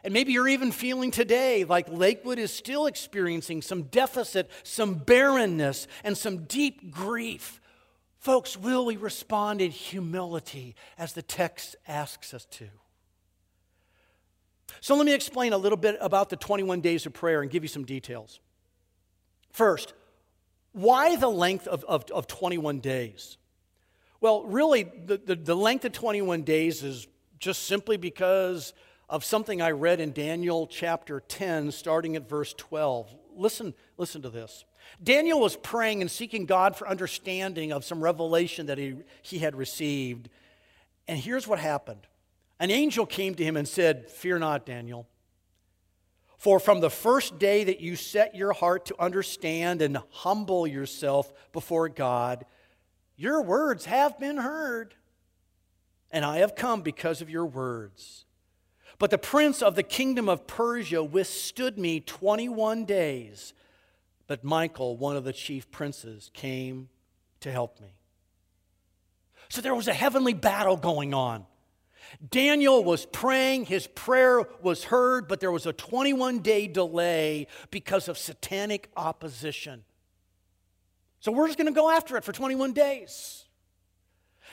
And 0.02 0.12
maybe 0.12 0.32
you're 0.32 0.48
even 0.48 0.72
feeling 0.72 1.10
today 1.10 1.64
like 1.64 1.86
Lakewood 1.88 2.38
is 2.38 2.52
still 2.52 2.86
experiencing 2.86 3.62
some 3.62 3.84
deficit, 3.84 4.50
some 4.64 4.94
barrenness, 4.94 5.86
and 6.02 6.18
some 6.18 6.44
deep 6.44 6.90
grief. 6.90 7.60
Folks, 8.18 8.56
will 8.56 8.84
we 8.84 8.96
respond 8.96 9.60
in 9.62 9.70
humility 9.70 10.74
as 10.98 11.12
the 11.12 11.22
text 11.22 11.76
asks 11.86 12.34
us 12.34 12.44
to? 12.46 12.66
So 14.80 14.96
let 14.96 15.06
me 15.06 15.14
explain 15.14 15.52
a 15.52 15.58
little 15.58 15.78
bit 15.78 15.96
about 16.00 16.30
the 16.30 16.36
21 16.36 16.80
days 16.80 17.06
of 17.06 17.14
prayer 17.14 17.40
and 17.40 17.50
give 17.50 17.62
you 17.62 17.68
some 17.68 17.84
details. 17.84 18.40
First, 19.52 19.94
why 20.72 21.16
the 21.16 21.28
length 21.28 21.68
of, 21.68 21.84
of, 21.84 22.04
of 22.10 22.26
21 22.26 22.80
days? 22.80 23.38
Well, 24.24 24.42
really, 24.44 24.84
the, 24.84 25.18
the, 25.18 25.34
the, 25.34 25.54
length 25.54 25.84
of 25.84 25.92
21 25.92 26.44
days 26.44 26.82
is 26.82 27.06
just 27.38 27.66
simply 27.66 27.98
because 27.98 28.72
of 29.06 29.22
something 29.22 29.60
I 29.60 29.72
read 29.72 30.00
in 30.00 30.12
Daniel 30.14 30.66
chapter 30.66 31.20
10, 31.20 31.70
starting 31.72 32.16
at 32.16 32.26
verse 32.26 32.54
12. 32.54 33.14
Listen, 33.36 33.74
listen 33.98 34.22
to 34.22 34.30
this. 34.30 34.64
Daniel 35.02 35.40
was 35.40 35.56
praying 35.56 36.00
and 36.00 36.10
seeking 36.10 36.46
God 36.46 36.74
for 36.74 36.88
understanding 36.88 37.70
of 37.70 37.84
some 37.84 38.02
revelation 38.02 38.64
that 38.64 38.78
he, 38.78 38.96
he 39.20 39.40
had 39.40 39.54
received. 39.54 40.30
And 41.06 41.18
here's 41.18 41.46
what 41.46 41.58
happened 41.58 42.06
an 42.58 42.70
angel 42.70 43.04
came 43.04 43.34
to 43.34 43.44
him 43.44 43.58
and 43.58 43.68
said, 43.68 44.08
Fear 44.08 44.38
not, 44.38 44.64
Daniel. 44.64 45.06
For 46.38 46.58
from 46.58 46.80
the 46.80 46.88
first 46.88 47.38
day 47.38 47.64
that 47.64 47.80
you 47.80 47.94
set 47.94 48.34
your 48.34 48.54
heart 48.54 48.86
to 48.86 48.98
understand 48.98 49.82
and 49.82 49.98
humble 50.08 50.66
yourself 50.66 51.30
before 51.52 51.90
God, 51.90 52.46
your 53.16 53.42
words 53.42 53.84
have 53.84 54.18
been 54.18 54.38
heard, 54.38 54.94
and 56.10 56.24
I 56.24 56.38
have 56.38 56.54
come 56.54 56.82
because 56.82 57.20
of 57.20 57.30
your 57.30 57.46
words. 57.46 58.24
But 58.98 59.10
the 59.10 59.18
prince 59.18 59.62
of 59.62 59.74
the 59.74 59.82
kingdom 59.82 60.28
of 60.28 60.46
Persia 60.46 61.02
withstood 61.02 61.78
me 61.78 62.00
21 62.00 62.84
days. 62.84 63.52
But 64.26 64.44
Michael, 64.44 64.96
one 64.96 65.16
of 65.16 65.24
the 65.24 65.32
chief 65.32 65.70
princes, 65.70 66.30
came 66.32 66.88
to 67.40 67.50
help 67.50 67.80
me. 67.80 67.94
So 69.48 69.60
there 69.60 69.74
was 69.74 69.88
a 69.88 69.92
heavenly 69.92 70.32
battle 70.32 70.76
going 70.76 71.12
on. 71.12 71.46
Daniel 72.30 72.84
was 72.84 73.06
praying, 73.06 73.66
his 73.66 73.86
prayer 73.86 74.44
was 74.62 74.84
heard, 74.84 75.26
but 75.26 75.40
there 75.40 75.50
was 75.50 75.66
a 75.66 75.72
21 75.72 76.40
day 76.40 76.66
delay 76.66 77.46
because 77.70 78.08
of 78.08 78.18
satanic 78.18 78.90
opposition. 78.96 79.84
So 81.24 81.32
we're 81.32 81.46
just 81.46 81.56
going 81.56 81.72
to 81.72 81.72
go 81.72 81.88
after 81.88 82.18
it 82.18 82.24
for 82.24 82.32
21 82.32 82.74
days. 82.74 83.46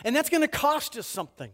And 0.05 0.15
that's 0.15 0.29
going 0.29 0.39
to 0.39 0.47
cost 0.47 0.95
us 0.95 1.05
something. 1.05 1.51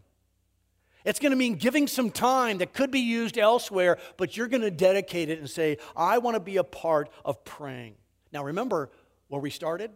It's 1.04 1.18
going 1.18 1.30
to 1.30 1.36
mean 1.36 1.56
giving 1.56 1.88
some 1.88 2.12
time 2.12 2.58
that 2.58 2.72
could 2.72 2.92
be 2.92 3.00
used 3.00 3.36
elsewhere, 3.36 3.98
but 4.16 4.36
you're 4.36 4.46
going 4.46 4.62
to 4.62 4.70
dedicate 4.70 5.28
it 5.28 5.40
and 5.40 5.50
say, 5.50 5.78
I 5.96 6.18
want 6.18 6.36
to 6.36 6.40
be 6.40 6.56
a 6.58 6.62
part 6.62 7.10
of 7.24 7.42
praying. 7.42 7.96
Now, 8.32 8.44
remember 8.44 8.90
where 9.26 9.40
we 9.40 9.50
started? 9.50 9.90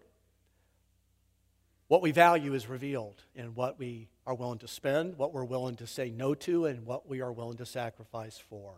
What 1.87 2.03
we 2.03 2.11
value 2.11 2.55
is 2.55 2.69
revealed 2.69 3.23
in 3.37 3.55
what 3.55 3.79
we 3.79 4.09
are 4.27 4.35
willing 4.35 4.59
to 4.59 4.67
spend, 4.67 5.19
what 5.19 5.33
we're 5.33 5.45
willing 5.45 5.77
to 5.77 5.87
say 5.87 6.11
no 6.11 6.35
to, 6.35 6.67
and 6.67 6.85
what 6.85 7.09
we 7.09 7.21
are 7.21 7.31
willing 7.31 7.59
to 7.59 7.67
sacrifice 7.67 8.43
for. 8.51 8.75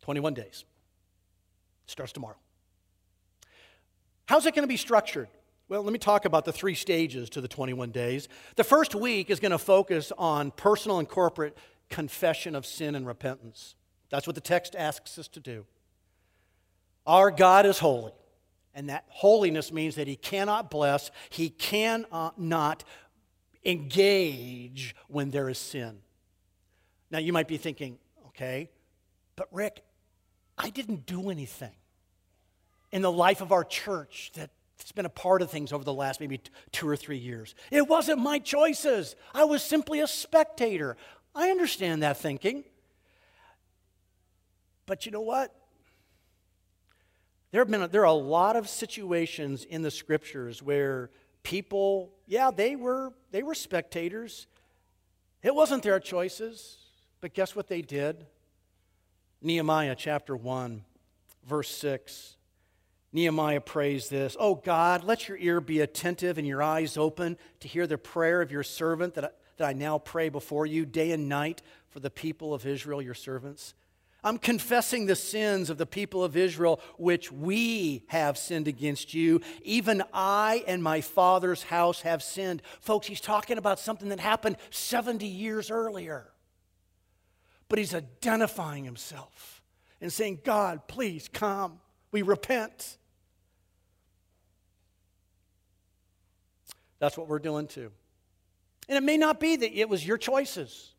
21 0.00 0.32
days. 0.32 0.64
Starts 1.86 2.12
tomorrow. 2.12 2.36
How's 4.26 4.44
it 4.44 4.54
going 4.54 4.64
to 4.64 4.68
be 4.68 4.76
structured? 4.76 5.28
Well, 5.68 5.82
let 5.82 5.92
me 5.92 5.98
talk 5.98 6.24
about 6.24 6.44
the 6.44 6.52
three 6.52 6.74
stages 6.74 7.30
to 7.30 7.40
the 7.40 7.48
21 7.48 7.90
days. 7.90 8.28
The 8.56 8.64
first 8.64 8.94
week 8.94 9.30
is 9.30 9.40
going 9.40 9.52
to 9.52 9.58
focus 9.58 10.12
on 10.18 10.50
personal 10.50 10.98
and 10.98 11.08
corporate 11.08 11.56
confession 11.90 12.54
of 12.54 12.66
sin 12.66 12.94
and 12.94 13.06
repentance. 13.06 13.76
That's 14.10 14.26
what 14.26 14.34
the 14.34 14.40
text 14.40 14.74
asks 14.76 15.18
us 15.18 15.28
to 15.28 15.40
do. 15.40 15.64
Our 17.06 17.30
God 17.30 17.66
is 17.66 17.78
holy, 17.78 18.12
and 18.74 18.88
that 18.88 19.04
holiness 19.08 19.72
means 19.72 19.94
that 19.94 20.08
He 20.08 20.16
cannot 20.16 20.70
bless, 20.70 21.10
He 21.30 21.48
cannot 21.48 22.84
engage 23.64 24.94
when 25.08 25.30
there 25.30 25.48
is 25.48 25.58
sin. 25.58 25.98
Now, 27.10 27.18
you 27.18 27.32
might 27.32 27.48
be 27.48 27.56
thinking, 27.56 27.98
okay, 28.28 28.70
but 29.36 29.48
Rick, 29.52 29.84
I 30.58 30.70
didn't 30.70 31.06
do 31.06 31.30
anything 31.30 31.74
in 32.92 33.02
the 33.02 33.12
life 33.12 33.40
of 33.40 33.52
our 33.52 33.64
church 33.64 34.32
that's 34.34 34.92
been 34.92 35.06
a 35.06 35.10
part 35.10 35.42
of 35.42 35.50
things 35.50 35.72
over 35.72 35.84
the 35.84 35.92
last 35.92 36.20
maybe 36.20 36.40
two 36.72 36.88
or 36.88 36.96
three 36.96 37.18
years. 37.18 37.54
It 37.70 37.88
wasn't 37.88 38.20
my 38.20 38.38
choices. 38.38 39.16
I 39.34 39.44
was 39.44 39.62
simply 39.62 40.00
a 40.00 40.06
spectator. 40.06 40.96
I 41.34 41.50
understand 41.50 42.02
that 42.02 42.16
thinking. 42.16 42.64
But 44.86 45.04
you 45.04 45.12
know 45.12 45.20
what? 45.20 45.54
There 47.50 47.60
have 47.60 47.70
been 47.70 47.88
there 47.90 48.02
are 48.02 48.04
a 48.04 48.12
lot 48.12 48.56
of 48.56 48.68
situations 48.68 49.64
in 49.64 49.82
the 49.82 49.90
scriptures 49.90 50.62
where 50.62 51.10
people, 51.42 52.12
yeah, 52.26 52.50
they 52.50 52.76
were 52.76 53.12
they 53.30 53.42
were 53.42 53.54
spectators. 53.54 54.46
It 55.42 55.54
wasn't 55.54 55.82
their 55.82 56.00
choices, 56.00 56.78
but 57.20 57.34
guess 57.34 57.54
what 57.54 57.68
they 57.68 57.82
did? 57.82 58.26
Nehemiah 59.42 59.94
chapter 59.96 60.36
1, 60.36 60.84
verse 61.44 61.70
6. 61.70 62.35
Nehemiah 63.16 63.62
prays 63.62 64.10
this 64.10 64.36
Oh 64.38 64.54
God, 64.54 65.02
let 65.02 65.26
your 65.26 65.38
ear 65.38 65.60
be 65.60 65.80
attentive 65.80 66.36
and 66.36 66.46
your 66.46 66.62
eyes 66.62 66.98
open 66.98 67.38
to 67.60 67.66
hear 67.66 67.86
the 67.86 67.98
prayer 67.98 68.42
of 68.42 68.52
your 68.52 68.62
servant 68.62 69.14
that 69.14 69.24
I, 69.24 69.28
that 69.56 69.68
I 69.68 69.72
now 69.72 69.98
pray 69.98 70.28
before 70.28 70.66
you 70.66 70.84
day 70.84 71.12
and 71.12 71.26
night 71.26 71.62
for 71.88 71.98
the 71.98 72.10
people 72.10 72.52
of 72.52 72.66
Israel, 72.66 73.00
your 73.00 73.14
servants. 73.14 73.72
I'm 74.22 74.36
confessing 74.36 75.06
the 75.06 75.16
sins 75.16 75.70
of 75.70 75.78
the 75.78 75.86
people 75.86 76.24
of 76.24 76.36
Israel, 76.36 76.78
which 76.98 77.32
we 77.32 78.04
have 78.08 78.36
sinned 78.36 78.68
against 78.68 79.14
you. 79.14 79.40
Even 79.62 80.02
I 80.12 80.62
and 80.66 80.82
my 80.82 81.00
father's 81.00 81.62
house 81.62 82.02
have 82.02 82.22
sinned. 82.22 82.60
Folks, 82.80 83.06
he's 83.06 83.20
talking 83.20 83.56
about 83.56 83.78
something 83.78 84.10
that 84.10 84.20
happened 84.20 84.56
70 84.70 85.26
years 85.26 85.70
earlier. 85.70 86.32
But 87.68 87.78
he's 87.78 87.94
identifying 87.94 88.84
himself 88.84 89.62
and 90.02 90.12
saying, 90.12 90.40
God, 90.44 90.86
please 90.86 91.28
come. 91.32 91.80
We 92.10 92.22
repent. 92.22 92.98
That's 96.98 97.16
what 97.16 97.28
we're 97.28 97.38
doing 97.38 97.66
too. 97.66 97.90
And 98.88 98.96
it 98.96 99.02
may 99.02 99.16
not 99.16 99.40
be 99.40 99.56
that 99.56 99.78
it 99.78 99.88
was 99.88 100.06
your 100.06 100.18
choices. 100.18 100.92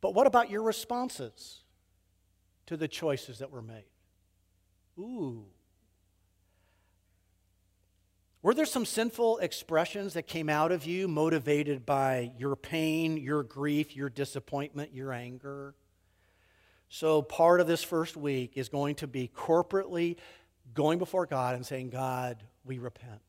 But 0.00 0.14
what 0.14 0.26
about 0.26 0.50
your 0.50 0.62
responses 0.62 1.62
to 2.66 2.76
the 2.76 2.88
choices 2.88 3.38
that 3.38 3.50
were 3.50 3.62
made? 3.62 3.84
Ooh. 4.98 5.46
Were 8.42 8.52
there 8.52 8.66
some 8.66 8.84
sinful 8.84 9.38
expressions 9.38 10.12
that 10.12 10.26
came 10.26 10.50
out 10.50 10.70
of 10.70 10.84
you 10.84 11.08
motivated 11.08 11.86
by 11.86 12.32
your 12.36 12.56
pain, 12.56 13.16
your 13.16 13.42
grief, 13.42 13.96
your 13.96 14.10
disappointment, 14.10 14.92
your 14.92 15.14
anger? 15.14 15.74
So, 16.94 17.22
part 17.22 17.60
of 17.60 17.66
this 17.66 17.82
first 17.82 18.16
week 18.16 18.52
is 18.54 18.68
going 18.68 18.94
to 18.96 19.08
be 19.08 19.28
corporately 19.36 20.16
going 20.74 21.00
before 21.00 21.26
God 21.26 21.56
and 21.56 21.66
saying, 21.66 21.90
God, 21.90 22.40
we 22.64 22.78
repent. 22.78 23.20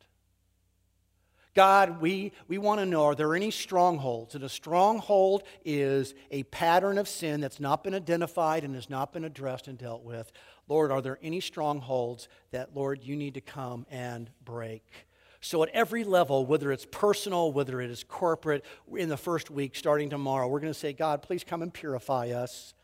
God, 1.56 2.00
we, 2.00 2.32
we 2.48 2.60
want 2.60 2.80
to 2.80 2.86
know 2.86 3.06
are 3.06 3.16
there 3.16 3.34
any 3.34 3.50
strongholds? 3.50 4.36
And 4.36 4.44
a 4.44 4.50
stronghold 4.50 5.46
is 5.66 6.14
a 6.30 6.44
pattern 6.44 7.00
of 7.00 7.08
sin 7.08 7.42
that's 7.42 7.60
not 7.60 7.84
been 7.84 7.96
identified 7.96 8.64
and 8.64 8.76
has 8.76 8.88
not 8.88 9.12
been 9.12 9.26
addressed 9.26 9.68
and 9.68 9.80
dealt 9.80 10.04
with. 10.04 10.32
Lord, 10.68 10.92
are 10.92 11.02
there 11.02 11.18
any 11.24 11.40
strongholds 11.40 12.28
that, 12.52 12.76
Lord, 12.76 13.02
you 13.02 13.16
need 13.16 13.34
to 13.34 13.42
come 13.42 13.88
and 13.90 14.30
break? 14.44 15.08
So, 15.42 15.64
at 15.64 15.70
every 15.70 16.04
level, 16.04 16.46
whether 16.46 16.72
it's 16.72 16.86
personal, 16.92 17.52
whether 17.52 17.82
it 17.82 17.90
is 17.90 18.04
corporate, 18.04 18.64
in 18.96 19.10
the 19.10 19.18
first 19.18 19.50
week, 19.50 19.76
starting 19.76 20.12
tomorrow, 20.12 20.48
we're 20.48 20.60
going 20.60 20.72
to 20.72 20.80
say, 20.80 20.94
God, 20.94 21.24
please 21.24 21.44
come 21.44 21.64
and 21.64 21.74
purify 21.74 22.30
us. 22.30 22.75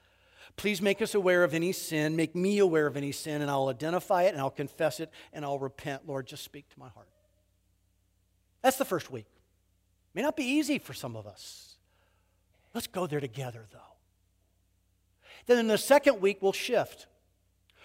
Please 0.61 0.79
make 0.79 1.01
us 1.01 1.15
aware 1.15 1.43
of 1.43 1.55
any 1.55 1.71
sin. 1.71 2.15
Make 2.15 2.35
me 2.35 2.59
aware 2.59 2.85
of 2.85 2.95
any 2.95 3.11
sin, 3.11 3.41
and 3.41 3.49
I'll 3.49 3.69
identify 3.69 4.25
it 4.25 4.33
and 4.33 4.39
I'll 4.39 4.51
confess 4.51 4.99
it 4.99 5.09
and 5.33 5.43
I'll 5.43 5.57
repent. 5.57 6.07
Lord, 6.07 6.27
just 6.27 6.43
speak 6.43 6.69
to 6.69 6.79
my 6.79 6.89
heart. 6.89 7.07
That's 8.61 8.77
the 8.77 8.85
first 8.85 9.09
week. 9.09 9.25
May 10.13 10.21
not 10.21 10.37
be 10.37 10.43
easy 10.43 10.77
for 10.77 10.93
some 10.93 11.15
of 11.15 11.25
us. 11.25 11.77
Let's 12.75 12.85
go 12.85 13.07
there 13.07 13.19
together, 13.19 13.65
though. 13.71 13.79
Then 15.47 15.57
in 15.57 15.65
the 15.65 15.79
second 15.79 16.21
week, 16.21 16.43
we'll 16.43 16.53
shift. 16.53 17.07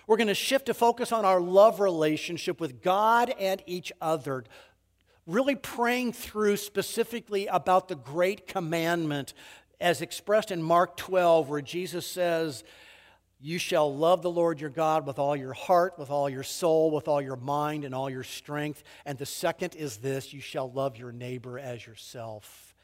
We're 0.06 0.18
going 0.18 0.26
to 0.26 0.34
shift 0.34 0.66
to 0.66 0.74
focus 0.74 1.12
on 1.12 1.24
our 1.24 1.40
love 1.40 1.80
relationship 1.80 2.60
with 2.60 2.82
God 2.82 3.32
and 3.40 3.62
each 3.64 3.90
other. 4.02 4.44
Really 5.26 5.54
praying 5.54 6.12
through 6.12 6.58
specifically 6.58 7.46
about 7.46 7.88
the 7.88 7.96
great 7.96 8.46
commandment 8.46 9.32
as 9.80 10.00
expressed 10.00 10.50
in 10.50 10.62
Mark 10.62 10.96
12, 10.96 11.48
where 11.48 11.60
Jesus 11.60 12.06
says, 12.06 12.64
You 13.40 13.58
shall 13.58 13.94
love 13.94 14.22
the 14.22 14.30
Lord 14.30 14.60
your 14.60 14.70
God 14.70 15.06
with 15.06 15.18
all 15.18 15.36
your 15.36 15.52
heart, 15.52 15.98
with 15.98 16.10
all 16.10 16.28
your 16.28 16.42
soul, 16.42 16.90
with 16.90 17.08
all 17.08 17.20
your 17.20 17.36
mind, 17.36 17.84
and 17.84 17.94
all 17.94 18.08
your 18.08 18.24
strength. 18.24 18.82
And 19.04 19.18
the 19.18 19.26
second 19.26 19.74
is 19.74 19.98
this 19.98 20.32
you 20.32 20.40
shall 20.40 20.70
love 20.70 20.96
your 20.96 21.12
neighbor 21.12 21.58
as 21.58 21.86
yourself. 21.86 22.74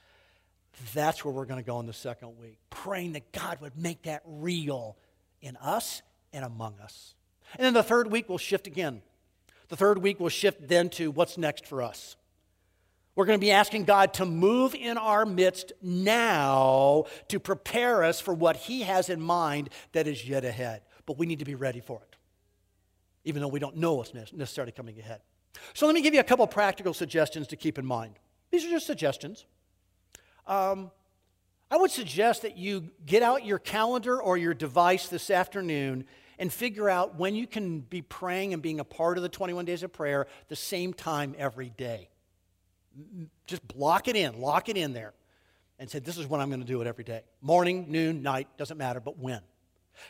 That's 0.94 1.24
where 1.24 1.32
we're 1.32 1.46
going 1.46 1.62
to 1.62 1.66
go 1.66 1.80
in 1.80 1.86
the 1.86 1.92
second 1.92 2.38
week, 2.38 2.58
praying 2.70 3.12
that 3.12 3.32
God 3.32 3.60
would 3.60 3.76
make 3.76 4.02
that 4.02 4.22
real 4.24 4.96
in 5.40 5.56
us 5.56 6.02
and 6.32 6.44
among 6.44 6.78
us. 6.80 7.14
And 7.56 7.66
then 7.66 7.74
the 7.74 7.82
third 7.82 8.10
week, 8.10 8.28
we'll 8.28 8.38
shift 8.38 8.66
again. 8.66 9.02
The 9.68 9.76
third 9.76 9.98
week, 9.98 10.18
we'll 10.20 10.30
shift 10.30 10.68
then 10.68 10.88
to 10.90 11.10
what's 11.10 11.36
next 11.36 11.66
for 11.66 11.82
us. 11.82 12.16
We're 13.14 13.26
going 13.26 13.38
to 13.38 13.44
be 13.44 13.52
asking 13.52 13.84
God 13.84 14.14
to 14.14 14.24
move 14.24 14.74
in 14.74 14.96
our 14.96 15.26
midst 15.26 15.72
now 15.82 17.04
to 17.28 17.38
prepare 17.38 18.04
us 18.04 18.20
for 18.20 18.32
what 18.32 18.56
He 18.56 18.82
has 18.82 19.10
in 19.10 19.20
mind 19.20 19.68
that 19.92 20.06
is 20.06 20.26
yet 20.26 20.44
ahead. 20.44 20.82
But 21.04 21.18
we 21.18 21.26
need 21.26 21.40
to 21.40 21.44
be 21.44 21.54
ready 21.54 21.80
for 21.80 22.00
it, 22.10 22.16
even 23.24 23.42
though 23.42 23.48
we 23.48 23.58
don't 23.58 23.76
know 23.76 23.94
what's 23.94 24.14
necessarily 24.14 24.72
coming 24.72 24.98
ahead. 24.98 25.20
So 25.74 25.84
let 25.84 25.94
me 25.94 26.00
give 26.00 26.14
you 26.14 26.20
a 26.20 26.24
couple 26.24 26.46
practical 26.46 26.94
suggestions 26.94 27.48
to 27.48 27.56
keep 27.56 27.78
in 27.78 27.84
mind. 27.84 28.14
These 28.50 28.64
are 28.64 28.70
just 28.70 28.86
suggestions. 28.86 29.44
Um, 30.46 30.90
I 31.70 31.76
would 31.76 31.90
suggest 31.90 32.42
that 32.42 32.56
you 32.56 32.90
get 33.04 33.22
out 33.22 33.44
your 33.44 33.58
calendar 33.58 34.22
or 34.22 34.38
your 34.38 34.54
device 34.54 35.08
this 35.08 35.30
afternoon 35.30 36.06
and 36.38 36.50
figure 36.50 36.88
out 36.88 37.18
when 37.18 37.34
you 37.34 37.46
can 37.46 37.80
be 37.80 38.00
praying 38.00 38.54
and 38.54 38.62
being 38.62 38.80
a 38.80 38.84
part 38.84 39.18
of 39.18 39.22
the 39.22 39.28
21 39.28 39.66
days 39.66 39.82
of 39.82 39.92
prayer 39.92 40.26
the 40.48 40.56
same 40.56 40.94
time 40.94 41.34
every 41.38 41.70
day 41.70 42.08
just 43.46 43.66
block 43.68 44.08
it 44.08 44.16
in, 44.16 44.40
lock 44.40 44.68
it 44.68 44.76
in 44.76 44.92
there, 44.92 45.14
and 45.78 45.90
say, 45.90 45.98
This 45.98 46.18
is 46.18 46.26
when 46.26 46.40
I'm 46.40 46.48
going 46.48 46.60
to 46.60 46.66
do 46.66 46.80
it 46.80 46.86
every 46.86 47.04
day. 47.04 47.22
Morning, 47.40 47.86
noon, 47.88 48.22
night, 48.22 48.48
doesn't 48.56 48.78
matter, 48.78 49.00
but 49.00 49.18
when. 49.18 49.40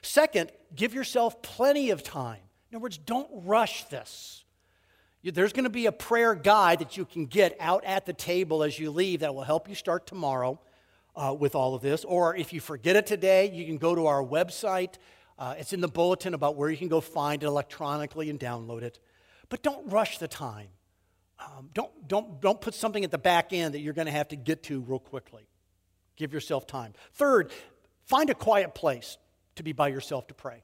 Second, 0.00 0.50
give 0.74 0.94
yourself 0.94 1.42
plenty 1.42 1.90
of 1.90 2.02
time. 2.02 2.40
In 2.70 2.76
other 2.76 2.82
words, 2.82 2.98
don't 2.98 3.28
rush 3.44 3.84
this. 3.84 4.44
There's 5.24 5.52
going 5.52 5.64
to 5.64 5.70
be 5.70 5.86
a 5.86 5.92
prayer 5.92 6.34
guide 6.34 6.80
that 6.80 6.96
you 6.96 7.04
can 7.04 7.26
get 7.26 7.56
out 7.60 7.84
at 7.84 8.06
the 8.06 8.12
table 8.12 8.64
as 8.64 8.78
you 8.78 8.90
leave 8.90 9.20
that 9.20 9.34
will 9.34 9.44
help 9.44 9.68
you 9.68 9.74
start 9.74 10.06
tomorrow 10.06 10.58
uh, 11.14 11.34
with 11.38 11.54
all 11.54 11.74
of 11.74 11.82
this. 11.82 12.04
Or 12.04 12.34
if 12.34 12.52
you 12.52 12.60
forget 12.60 12.96
it 12.96 13.06
today, 13.06 13.50
you 13.50 13.64
can 13.64 13.78
go 13.78 13.94
to 13.94 14.06
our 14.06 14.22
website. 14.22 14.94
Uh, 15.38 15.54
it's 15.58 15.72
in 15.72 15.80
the 15.80 15.88
bulletin 15.88 16.34
about 16.34 16.56
where 16.56 16.70
you 16.70 16.76
can 16.76 16.88
go 16.88 17.00
find 17.00 17.42
it 17.42 17.46
electronically 17.46 18.30
and 18.30 18.40
download 18.40 18.82
it. 18.82 18.98
But 19.48 19.62
don't 19.62 19.90
rush 19.92 20.18
the 20.18 20.28
time. 20.28 20.68
Um, 21.42 21.70
don't, 21.74 22.08
don't, 22.08 22.40
don't 22.40 22.60
put 22.60 22.74
something 22.74 23.04
at 23.04 23.10
the 23.10 23.18
back 23.18 23.52
end 23.52 23.74
that 23.74 23.80
you're 23.80 23.94
going 23.94 24.06
to 24.06 24.12
have 24.12 24.28
to 24.28 24.36
get 24.36 24.62
to 24.64 24.80
real 24.80 24.98
quickly. 24.98 25.46
Give 26.16 26.32
yourself 26.32 26.66
time. 26.66 26.92
Third, 27.14 27.52
find 28.06 28.30
a 28.30 28.34
quiet 28.34 28.74
place 28.74 29.16
to 29.56 29.62
be 29.62 29.72
by 29.72 29.88
yourself 29.88 30.26
to 30.28 30.34
pray. 30.34 30.62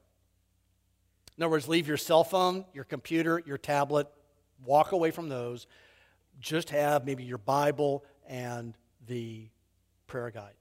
In 1.37 1.43
other 1.43 1.51
words, 1.51 1.67
leave 1.67 1.87
your 1.87 1.97
cell 1.97 2.23
phone, 2.23 2.65
your 2.73 2.83
computer, 2.83 3.41
your 3.45 3.57
tablet, 3.57 4.07
walk 4.65 4.91
away 4.91 5.11
from 5.11 5.29
those. 5.29 5.67
Just 6.39 6.69
have 6.69 7.05
maybe 7.05 7.23
your 7.23 7.37
Bible 7.37 8.03
and 8.27 8.75
the 9.07 9.47
prayer 10.07 10.31
guide. 10.31 10.53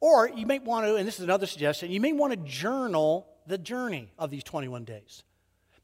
Or 0.00 0.28
you 0.28 0.46
may 0.46 0.58
want 0.58 0.86
to, 0.86 0.96
and 0.96 1.06
this 1.06 1.18
is 1.18 1.24
another 1.24 1.46
suggestion, 1.46 1.90
you 1.90 2.00
may 2.00 2.12
want 2.12 2.32
to 2.32 2.38
journal 2.38 3.28
the 3.46 3.58
journey 3.58 4.12
of 4.18 4.30
these 4.30 4.44
21 4.44 4.84
days. 4.84 5.22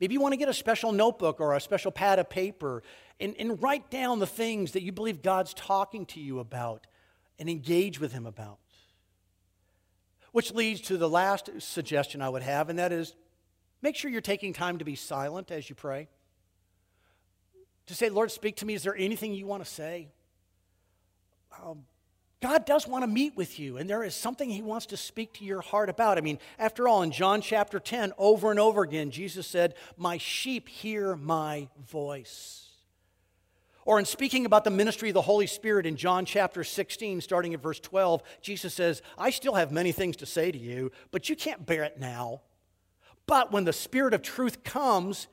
Maybe 0.01 0.15
you 0.15 0.21
want 0.21 0.33
to 0.33 0.39
get 0.39 0.49
a 0.49 0.55
special 0.55 0.93
notebook 0.93 1.41
or 1.41 1.55
a 1.55 1.61
special 1.61 1.91
pad 1.91 2.19
of 2.19 2.29
paper 2.29 2.83
and, 3.19 3.35
and 3.39 3.63
write 3.63 3.91
down 3.91 4.19
the 4.19 4.27
things 4.27 4.73
that 4.73 4.83
you 4.83 4.93
believe 4.93 5.23
God's 5.23 5.55
talking 5.55 6.05
to 6.07 6.21
you 6.21 6.39
about 6.39 6.87
and 7.39 7.49
engage 7.49 7.99
with 7.99 8.13
Him 8.13 8.27
about. 8.27 8.59
Which 10.33 10.53
leads 10.53 10.83
to 10.83 10.99
the 10.99 11.09
last 11.09 11.49
suggestion 11.59 12.21
I 12.21 12.29
would 12.29 12.43
have, 12.43 12.69
and 12.69 12.79
that 12.79 12.93
is 12.93 13.15
make 13.81 13.97
sure 13.97 14.11
you're 14.11 14.21
taking 14.21 14.53
time 14.53 14.79
to 14.79 14.85
be 14.85 14.95
silent 14.95 15.51
as 15.51 15.71
you 15.71 15.75
pray. 15.75 16.09
To 17.87 17.95
say, 17.95 18.11
Lord, 18.11 18.31
speak 18.31 18.57
to 18.57 18.67
me. 18.67 18.75
Is 18.75 18.83
there 18.83 18.97
anything 18.97 19.33
you 19.33 19.47
want 19.47 19.65
to 19.65 19.71
say? 19.71 20.09
Um, 21.65 21.85
God 22.47 22.65
does 22.65 22.87
want 22.87 23.03
to 23.03 23.09
meet 23.09 23.37
with 23.37 23.59
you, 23.59 23.77
and 23.77 23.91
there 23.91 24.05
is 24.05 24.15
something 24.15 24.49
He 24.49 24.63
wants 24.63 24.87
to 24.87 24.97
speak 24.97 25.33
to 25.33 25.45
your 25.45 25.63
heart 25.63 25.91
about. 25.91 26.17
I 26.17 26.21
mean, 26.21 26.39
after 26.61 26.87
all, 26.87 27.03
in 27.03 27.11
John 27.11 27.41
chapter 27.41 27.81
10, 27.81 28.13
over 28.19 28.53
and 28.53 28.61
over 28.61 28.83
again, 28.83 29.11
Jesus 29.11 29.49
said, 29.49 29.75
My 29.97 30.17
sheep 30.17 30.69
hear 30.69 31.17
my 31.17 31.67
voice. 31.89 32.69
Or 33.85 33.99
in 33.99 34.05
speaking 34.05 34.47
about 34.47 34.63
the 34.63 34.71
ministry 34.71 35.09
of 35.09 35.15
the 35.15 35.23
Holy 35.23 35.49
Spirit 35.49 35.87
in 35.87 35.97
John 35.97 36.25
chapter 36.25 36.63
16, 36.63 37.21
starting 37.21 37.53
at 37.53 37.61
verse 37.61 37.81
12, 37.81 38.23
Jesus 38.43 38.73
says, 38.73 39.03
I 39.19 39.31
still 39.31 39.55
have 39.55 39.73
many 39.73 39.91
things 39.91 40.15
to 40.19 40.27
say 40.27 40.53
to 40.53 40.59
you, 40.59 40.93
but 41.11 41.29
you 41.29 41.35
can't 41.35 41.67
bear 41.67 41.83
it 41.83 41.99
now. 41.99 42.43
But 43.27 43.51
when 43.51 43.65
the 43.65 43.73
Spirit 43.73 44.15
of 44.15 44.23
truth 44.23 44.63
comes, 44.63 45.27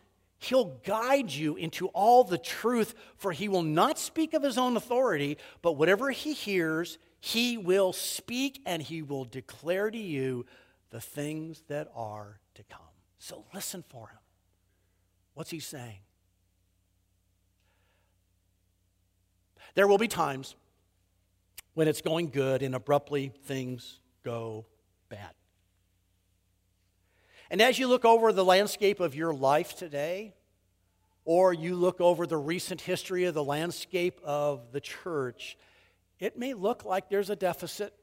He'll 0.43 0.77
guide 0.83 1.31
you 1.31 1.55
into 1.55 1.87
all 1.87 2.25
the 2.25 2.37
truth, 2.37 2.93
for 3.15 3.31
He 3.31 3.47
will 3.47 3.63
not 3.63 3.97
speak 3.97 4.33
of 4.33 4.43
His 4.43 4.57
own 4.57 4.75
authority, 4.75 5.37
but 5.61 5.73
whatever 5.73 6.09
He 6.11 6.33
hears, 6.33 6.97
He 7.21 7.57
will 7.57 7.93
speak 7.93 8.61
and 8.65 8.81
He 8.81 9.01
will 9.01 9.23
declare 9.23 9.89
to 9.89 9.97
you 9.97 10.45
the 10.89 10.99
things 10.99 11.63
that 11.69 11.89
are 11.95 12.39
to 12.55 12.63
come. 12.63 12.81
So 13.19 13.45
listen 13.53 13.85
for 13.87 14.09
Him. 14.09 14.19
What's 15.33 15.49
He 15.49 15.59
saying? 15.59 15.99
There 19.75 19.87
will 19.87 19.97
be 19.97 20.09
times 20.09 20.55
when 21.73 21.87
it's 21.87 22.01
going 22.01 22.31
good 22.31 22.61
and 22.63 22.75
abruptly 22.75 23.31
things 23.45 24.01
go 24.23 24.65
bad. 25.07 25.33
And 27.53 27.61
as 27.61 27.77
you 27.77 27.87
look 27.87 28.03
over 28.03 28.33
the 28.33 28.43
landscape 28.43 28.99
of 28.99 29.13
your 29.13 29.31
life 29.31 29.75
today, 29.77 30.33
or 31.23 31.53
you 31.53 31.75
look 31.75 32.01
over 32.01 32.25
the 32.25 32.35
recent 32.35 32.81
history 32.81 33.25
of 33.25 33.35
the 33.35 33.43
landscape 33.43 34.19
of 34.23 34.71
the 34.71 34.81
church, 34.81 35.55
it 36.19 36.35
may 36.35 36.55
look 36.55 36.83
like 36.83 37.11
there's 37.11 37.29
a 37.29 37.35
deficit, 37.35 37.93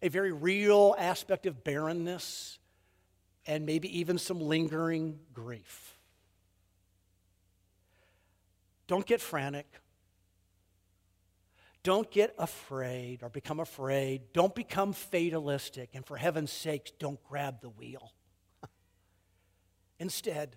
a 0.00 0.08
very 0.08 0.30
real 0.30 0.94
aspect 0.96 1.46
of 1.46 1.64
barrenness, 1.64 2.60
and 3.44 3.66
maybe 3.66 3.98
even 3.98 4.18
some 4.18 4.40
lingering 4.40 5.18
grief. 5.32 5.98
Don't 8.86 9.04
get 9.04 9.20
frantic. 9.20 9.66
Don't 11.84 12.10
get 12.10 12.34
afraid 12.38 13.22
or 13.22 13.28
become 13.28 13.60
afraid. 13.60 14.32
Don't 14.32 14.54
become 14.54 14.94
fatalistic. 14.94 15.90
And 15.92 16.04
for 16.04 16.16
heaven's 16.16 16.50
sakes, 16.50 16.90
don't 16.98 17.22
grab 17.28 17.60
the 17.60 17.68
wheel. 17.68 18.14
Instead, 19.98 20.56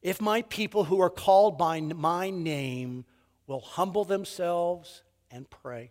if 0.00 0.20
my 0.20 0.42
people 0.42 0.84
who 0.84 1.00
are 1.00 1.10
called 1.10 1.58
by 1.58 1.80
my 1.80 2.30
name 2.30 3.04
will 3.48 3.60
humble 3.60 4.04
themselves 4.04 5.02
and 5.28 5.50
pray 5.50 5.90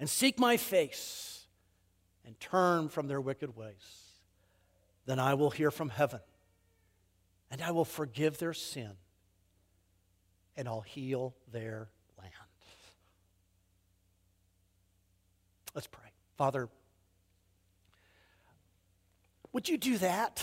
and 0.00 0.10
seek 0.10 0.40
my 0.40 0.56
face 0.56 1.46
and 2.26 2.38
turn 2.40 2.88
from 2.88 3.06
their 3.06 3.20
wicked 3.20 3.56
ways, 3.56 4.02
then 5.06 5.20
I 5.20 5.34
will 5.34 5.50
hear 5.50 5.70
from 5.70 5.90
heaven 5.90 6.20
and 7.52 7.62
I 7.62 7.70
will 7.70 7.84
forgive 7.84 8.38
their 8.38 8.54
sin 8.54 8.92
and 10.56 10.66
I'll 10.66 10.80
heal 10.80 11.36
their 11.52 11.88
Let's 15.74 15.86
pray. 15.86 16.04
Father, 16.36 16.68
would 19.52 19.68
you 19.68 19.78
do 19.78 19.98
that? 19.98 20.42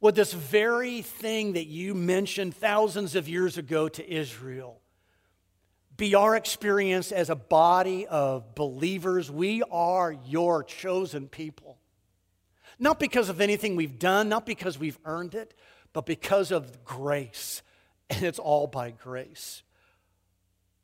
Would 0.00 0.14
this 0.14 0.32
very 0.32 1.02
thing 1.02 1.52
that 1.52 1.66
you 1.66 1.94
mentioned 1.94 2.54
thousands 2.54 3.14
of 3.14 3.28
years 3.28 3.58
ago 3.58 3.88
to 3.88 4.10
Israel 4.12 4.80
be 5.96 6.14
our 6.14 6.34
experience 6.34 7.12
as 7.12 7.28
a 7.28 7.36
body 7.36 8.06
of 8.06 8.54
believers? 8.54 9.30
We 9.30 9.62
are 9.70 10.10
your 10.10 10.64
chosen 10.64 11.28
people. 11.28 11.76
Not 12.78 12.98
because 12.98 13.28
of 13.28 13.42
anything 13.42 13.76
we've 13.76 13.98
done, 13.98 14.30
not 14.30 14.46
because 14.46 14.78
we've 14.78 14.98
earned 15.04 15.34
it, 15.34 15.52
but 15.92 16.06
because 16.06 16.50
of 16.50 16.82
grace. 16.84 17.62
And 18.08 18.24
it's 18.24 18.38
all 18.38 18.66
by 18.66 18.92
grace 18.92 19.62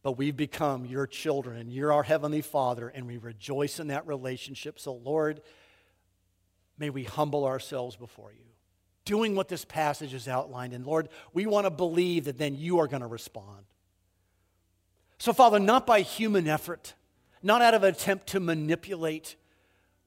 but 0.06 0.16
we've 0.16 0.36
become 0.36 0.86
your 0.86 1.04
children 1.04 1.56
and 1.56 1.72
you're 1.72 1.92
our 1.92 2.04
Heavenly 2.04 2.40
Father, 2.40 2.86
and 2.86 3.08
we 3.08 3.16
rejoice 3.16 3.80
in 3.80 3.88
that 3.88 4.06
relationship. 4.06 4.78
So, 4.78 4.94
Lord, 4.94 5.40
may 6.78 6.90
we 6.90 7.02
humble 7.02 7.44
ourselves 7.44 7.96
before 7.96 8.30
you, 8.30 8.44
doing 9.04 9.34
what 9.34 9.48
this 9.48 9.64
passage 9.64 10.14
is 10.14 10.28
outlined. 10.28 10.74
And 10.74 10.86
Lord, 10.86 11.08
we 11.32 11.44
want 11.46 11.66
to 11.66 11.72
believe 11.72 12.26
that 12.26 12.38
then 12.38 12.54
you 12.54 12.78
are 12.78 12.86
going 12.86 13.00
to 13.00 13.08
respond. 13.08 13.64
So, 15.18 15.32
Father, 15.32 15.58
not 15.58 15.88
by 15.88 16.02
human 16.02 16.46
effort, 16.46 16.94
not 17.42 17.60
out 17.60 17.74
of 17.74 17.82
an 17.82 17.92
attempt 17.92 18.28
to 18.28 18.38
manipulate, 18.38 19.34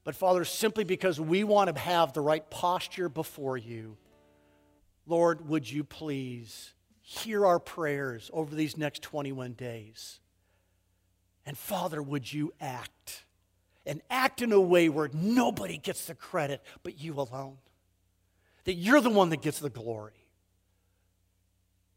but 0.06 0.16
Father, 0.16 0.46
simply 0.46 0.86
because 0.86 1.20
we 1.20 1.44
want 1.44 1.76
to 1.76 1.82
have 1.82 2.14
the 2.14 2.22
right 2.22 2.50
posture 2.50 3.10
before 3.10 3.58
you. 3.58 3.98
Lord, 5.06 5.50
would 5.50 5.70
you 5.70 5.84
please 5.84 6.72
hear 7.10 7.44
our 7.44 7.58
prayers 7.58 8.30
over 8.32 8.54
these 8.54 8.78
next 8.78 9.02
21 9.02 9.54
days. 9.54 10.20
And 11.44 11.58
Father, 11.58 12.04
would 12.04 12.32
you 12.32 12.54
act? 12.62 13.26
And 13.84 14.04
act 14.12 14.44
in 14.44 14.52
a 14.52 14.62
way 14.62 14.90
where 14.90 15.10
nobody 15.12 15.80
gets 15.80 16.06
the 16.06 16.14
credit 16.14 16.62
but 16.84 17.00
you 17.00 17.20
alone. 17.20 17.58
That 18.66 18.76
you're 18.76 19.02
the 19.02 19.10
one 19.10 19.30
that 19.30 19.42
gets 19.42 19.58
the 19.58 19.72
glory. 19.72 20.28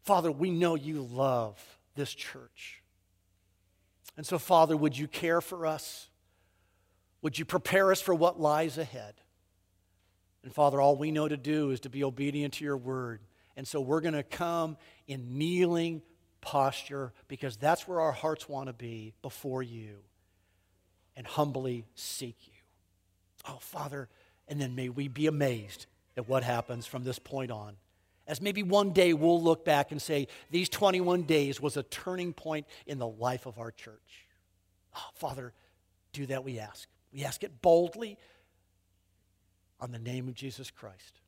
Father, 0.01 0.31
we 0.31 0.49
know 0.49 0.73
you 0.73 1.03
love 1.03 1.61
this 1.93 2.11
church. 2.11 2.81
And 4.17 4.25
so, 4.25 4.39
Father, 4.39 4.75
would 4.75 4.97
you 4.97 5.07
care 5.07 5.41
for 5.41 5.67
us? 5.67 6.09
Would 7.21 7.37
you 7.37 7.45
prepare 7.45 7.91
us 7.91 8.01
for 8.01 8.15
what 8.15 8.39
lies 8.39 8.79
ahead? 8.79 9.13
And 10.43 10.51
Father, 10.51 10.81
all 10.81 10.95
we 10.95 11.11
know 11.11 11.27
to 11.27 11.37
do 11.37 11.69
is 11.69 11.81
to 11.81 11.89
be 11.89 12.03
obedient 12.03 12.55
to 12.55 12.63
your 12.63 12.77
word 12.77 13.19
and 13.55 13.67
so 13.67 13.81
we're 13.81 14.01
going 14.01 14.13
to 14.13 14.23
come 14.23 14.77
in 15.07 15.37
kneeling 15.37 16.01
posture 16.41 17.13
because 17.27 17.57
that's 17.57 17.87
where 17.87 18.01
our 18.01 18.11
hearts 18.11 18.47
want 18.49 18.67
to 18.67 18.73
be 18.73 19.13
before 19.21 19.63
you 19.63 19.97
and 21.15 21.25
humbly 21.25 21.85
seek 21.95 22.35
you. 22.45 22.53
Oh, 23.47 23.57
Father, 23.59 24.09
and 24.47 24.59
then 24.59 24.75
may 24.75 24.89
we 24.89 25.07
be 25.07 25.27
amazed 25.27 25.85
at 26.17 26.27
what 26.27 26.43
happens 26.43 26.85
from 26.85 27.03
this 27.03 27.19
point 27.19 27.51
on. 27.51 27.75
As 28.25 28.41
maybe 28.41 28.63
one 28.63 28.91
day 28.91 29.13
we'll 29.13 29.41
look 29.41 29.65
back 29.65 29.91
and 29.91 30.01
say, 30.01 30.27
these 30.49 30.69
21 30.69 31.23
days 31.23 31.59
was 31.59 31.75
a 31.75 31.83
turning 31.83 32.33
point 32.33 32.65
in 32.87 32.97
the 32.97 33.07
life 33.07 33.45
of 33.45 33.59
our 33.59 33.71
church. 33.71 34.27
Oh, 34.95 35.09
Father, 35.15 35.53
do 36.13 36.25
that, 36.27 36.43
we 36.43 36.59
ask. 36.59 36.87
We 37.11 37.25
ask 37.25 37.43
it 37.43 37.61
boldly 37.61 38.17
on 39.79 39.91
the 39.91 39.99
name 39.99 40.27
of 40.27 40.35
Jesus 40.35 40.71
Christ. 40.71 41.19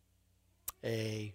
Amen. 0.83 1.33